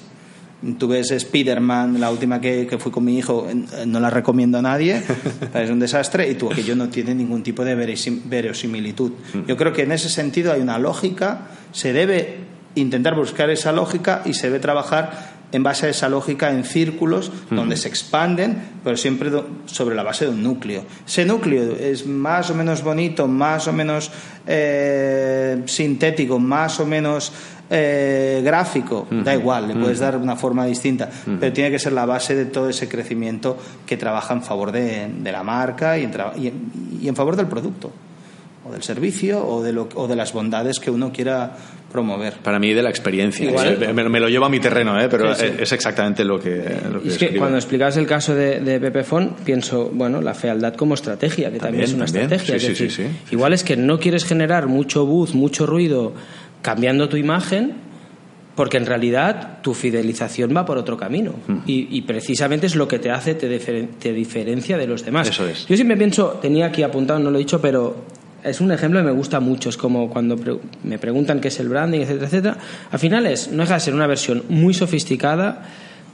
[0.80, 4.58] Tú ves Spider-Man, la última que, que fui con mi hijo, eh, no la recomiendo
[4.58, 5.02] a nadie,
[5.54, 9.12] es un desastre, y tú, aquello no tiene ningún tipo de verosim- verosimilitud.
[9.48, 12.38] Yo creo que en ese sentido hay una lógica, se debe
[12.76, 17.32] intentar buscar esa lógica y se debe trabajar en base a esa lógica en círculos
[17.52, 19.30] donde se expanden, pero siempre
[19.68, 20.84] sobre la base de un núcleo.
[21.06, 24.10] Ese núcleo es más o menos bonito, más o menos
[24.48, 27.32] eh, sintético, más o menos
[27.70, 31.10] eh, gráfico, da igual, le puedes dar una forma distinta,
[31.40, 35.08] pero tiene que ser la base de todo ese crecimiento que trabaja en favor de,
[35.20, 36.72] de la marca y en, y en-
[37.02, 37.92] y en favor del producto
[38.68, 41.56] o del servicio o de, lo, o de las bondades que uno quiera
[41.92, 42.34] promover.
[42.36, 43.50] Para mí, de la experiencia.
[43.50, 43.78] Igual.
[43.94, 45.08] Me, me lo llevo a mi terreno, ¿eh?
[45.10, 45.54] pero Sí, sí.
[45.60, 49.36] es exactamente lo que, lo que es que cuando explicabas el caso de, de Pepefon,
[49.46, 52.24] pienso, bueno, la fealdad como estrategia, que también, También, es una también.
[52.40, 52.60] estrategia.
[52.60, 53.34] Sí, es sí, decir, sí, sí.
[53.36, 56.14] igual es que no quieres generar mucho buzz, mucho ruido,
[56.62, 57.74] cambiando tu imagen,
[58.56, 61.34] porque en realidad tu fidelización va por otro camino.
[61.48, 61.58] Hmm.
[61.66, 65.28] Y, y precisamente es lo que te hace, te, diferen- te diferencia de los demás.
[65.30, 65.66] Eso es.
[65.68, 67.96] Yo siempre pienso, tenía aquí apuntado, no lo he dicho, pero
[68.44, 69.70] es un ejemplo que me gusta mucho.
[69.70, 72.58] Es como cuando pre- me preguntan qué es el branding, etcétera, etcétera.
[72.92, 75.64] Al final es, no deja de ser una versión muy sofisticada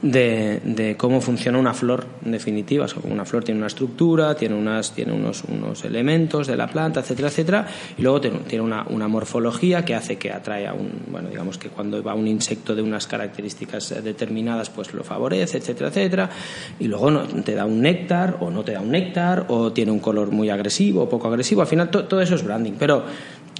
[0.02, 2.86] de, de cómo funciona una flor, en definitiva.
[3.04, 7.28] Una flor tiene una estructura, tiene, unas, tiene unos, unos elementos de la planta, etcétera,
[7.28, 7.66] etcétera.
[7.98, 11.68] Y luego tiene, una, una morfología que hace que atrae a un, bueno, digamos que
[11.68, 16.30] cuando va un insecto de unas características determinadas, pues lo favorece, etcétera, etcétera.
[16.78, 19.92] Y luego no, te da un néctar o no te da un néctar o tiene
[19.92, 21.60] un color muy agresivo o poco agresivo.
[21.60, 22.72] Al final to- todo eso es branding.
[22.78, 23.04] Pero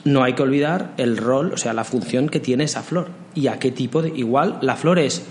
[0.05, 3.49] no hay que olvidar el rol, o sea, la función que tiene esa flor y
[3.49, 4.09] a qué tipo de...
[4.09, 5.27] Igual la flor es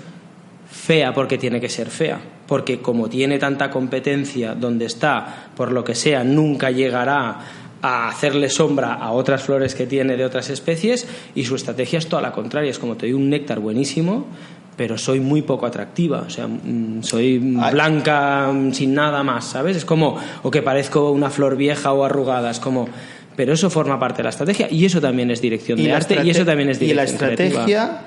[0.69, 5.83] fea porque tiene que ser fea, porque como tiene tanta competencia donde está, por lo
[5.83, 7.39] que sea, nunca llegará
[7.81, 12.07] a hacerle sombra a otras flores que tiene de otras especies y su estrategia es
[12.07, 14.27] toda la contraria, es como te doy un néctar buenísimo,
[14.75, 17.73] pero soy muy poco atractiva, o sea, mm, soy Ay.
[17.73, 19.77] blanca mm, sin nada más, ¿sabes?
[19.77, 22.87] Es como, o que parezco una flor vieja o arrugada, es como...
[23.35, 26.19] Pero eso forma parte de la estrategia y eso también es dirección de la arte
[26.25, 27.61] y eso también es Y dirección la creativa.
[27.61, 28.01] estrategia,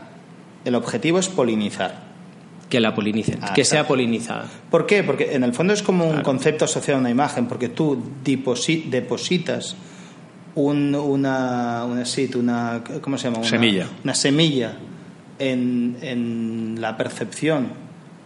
[0.66, 2.11] el objetivo es polinizar.
[2.72, 4.46] Que la polinicen, Ah, que sea polinizada.
[4.70, 5.02] ¿Por qué?
[5.02, 8.02] Porque en el fondo es como un concepto asociado a una imagen, porque tú
[8.88, 9.76] depositas
[10.54, 12.04] un- una, una
[12.36, 13.38] una, ¿cómo se llama?
[13.40, 13.86] Una, Semilla.
[14.04, 14.72] Una semilla
[15.38, 17.68] en, en la percepción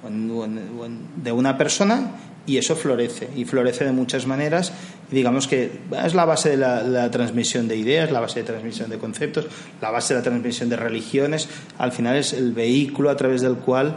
[0.07, 2.13] en- en- de una persona
[2.47, 4.73] y eso florece, y florece de muchas maneras.
[5.11, 8.47] Y digamos que es la base de la, la transmisión de ideas, la base de
[8.47, 9.47] transmisión de conceptos,
[9.81, 11.49] la base de la transmisión de religiones.
[11.79, 13.97] Al final es el vehículo a través del cual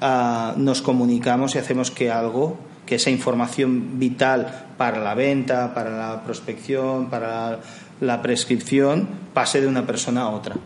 [0.00, 5.90] ah, nos comunicamos y hacemos que algo, que esa información vital para la venta, para
[5.96, 7.60] la prospección, para
[8.00, 10.56] la prescripción, pase de una persona a otra.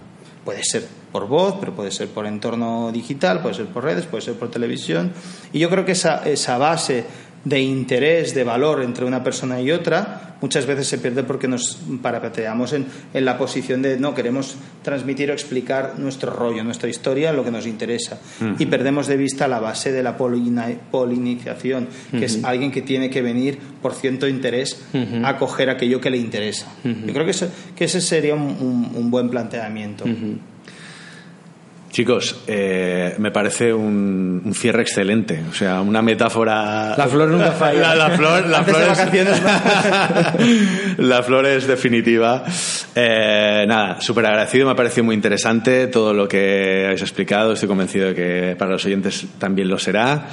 [0.44, 4.22] Puede ser por voz, pero puede ser por entorno digital, puede ser por redes, puede
[4.22, 5.12] ser por televisión.
[5.52, 7.04] Y yo creo que esa, esa base
[7.44, 11.78] de interés, de valor entre una persona y otra, muchas veces se pierde porque nos
[12.02, 12.84] parapeteamos en,
[13.14, 17.50] en la posición de no queremos transmitir o explicar nuestro rollo, nuestra historia, lo que
[17.50, 18.20] nos interesa.
[18.58, 23.22] Y perdemos de vista la base de la polinización, que es alguien que tiene que
[23.22, 24.80] venir por cierto interés
[25.24, 26.66] a coger aquello que le interesa.
[26.84, 30.04] Yo creo que, eso- que ese sería un, un- un buen planteamiento.
[31.94, 35.40] Chicos, eh, me parece un, un cierre excelente.
[35.48, 36.96] O sea, una metáfora.
[36.98, 37.94] La flor nunca falla.
[37.94, 38.98] La, la flor, la flor es-
[40.98, 42.42] la flor es definitiva.
[42.96, 44.66] Eh, nada, súper agradecido.
[44.66, 47.52] Me ha parecido muy interesante todo lo que habéis explicado.
[47.52, 50.26] Estoy convencido de que para los oyentes también lo será.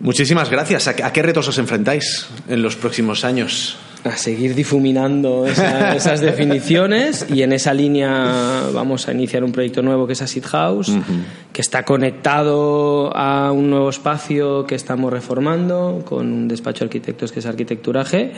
[0.00, 0.88] Muchísimas gracias.
[0.88, 3.78] ¿A qué- a qué retos os enfrentáis en los próximos años?
[4.04, 9.80] A seguir difuminando esa- esas definiciones y en esa línea vamos a iniciar un proyecto
[9.82, 10.92] nuevo que es Acid House,
[11.52, 17.32] que está conectado a un nuevo espacio que estamos reformando con un despacho de arquitectos
[17.32, 18.32] que es Arquitecturaje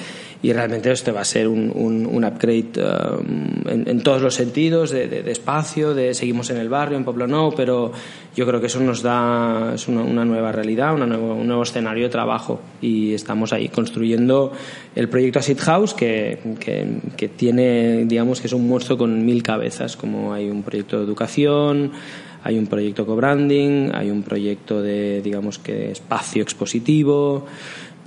[0.46, 4.90] y realmente este va a ser un, un- un upgrade um, en, todos los sentidos,
[4.94, 7.90] de, de- de espacio, de seguimos en el barrio, en Pueblo Nou, pero
[8.36, 12.04] yo creo que eso nos da es una, nueva realidad, una nuevo- un nuevo escenario
[12.04, 12.60] de trabajo.
[12.80, 14.52] Y estamos ahí construyendo
[14.94, 16.86] el proyecto Acid House que, que,
[17.16, 21.04] que tiene, digamos que es un monstruo con mil cabezas, como hay un proyecto de
[21.04, 21.90] educación,
[22.44, 27.46] hay un proyecto co-branding, hay un proyecto de, digamos que espacio expositivo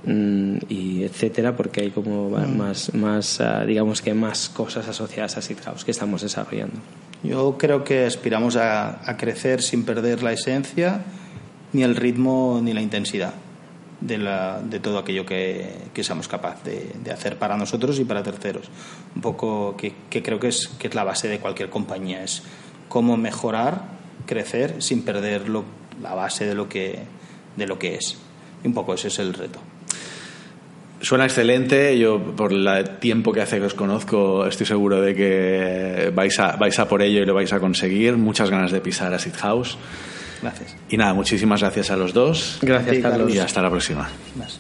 [0.08, 5.40] y etcétera, porque hay como va- más, más ah, digamos que más cosas asociadas a
[5.40, 6.76] Acid House que estamos desarrollando.
[7.24, 11.02] Yo creo que aspiramos a, a crecer sin perder la esencia,
[11.74, 13.34] ni el ritmo, ni la intensidad.
[14.02, 18.06] de, la, de todo aquello que, que seamos capaces de, de, hacer para nosotros y
[18.06, 18.70] para terceros.
[19.14, 22.42] Un poco que, que creo que es, que es la base de cualquier compañía, es
[22.88, 23.82] cómo mejorar,
[24.26, 25.66] crecer sin perder lo,
[26.02, 27.00] la base de lo, que,
[27.58, 28.16] de lo que es.
[28.64, 29.60] Y un poco ese es el reto.
[31.02, 31.98] Suena excelente.
[31.98, 36.58] Yo, por el tiempo que hace que os conozco, estoy seguro de que vais a,
[36.58, 38.18] vais a por ello y lo vais a conseguir.
[38.18, 39.78] Muchas ganas de pisar a Seed House.
[40.42, 40.76] Gracias.
[40.90, 42.60] Y nada, muchísimas gracias a los dos.
[42.62, 43.34] Gracias, Sí, Carlos.
[43.34, 44.10] Y hasta la próxima.
[44.38, 44.60] Más.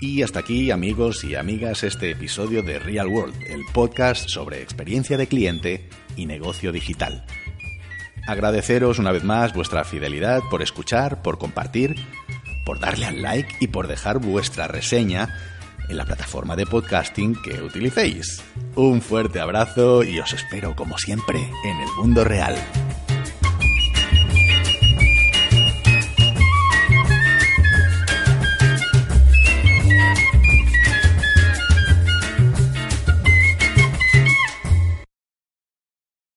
[0.00, 5.16] Y hasta aquí, amigos y amigas, este episodio de Real World, el podcast sobre experiencia
[5.16, 7.24] de cliente y negocio digital.
[8.26, 11.96] Agradeceros una vez más vuestra fidelidad por escuchar, por compartir,
[12.64, 15.28] por darle al like y por dejar vuestra reseña
[15.88, 18.42] en la plataforma de podcasting que utilicéis.
[18.74, 22.56] Un fuerte abrazo y os espero como siempre en el mundo real.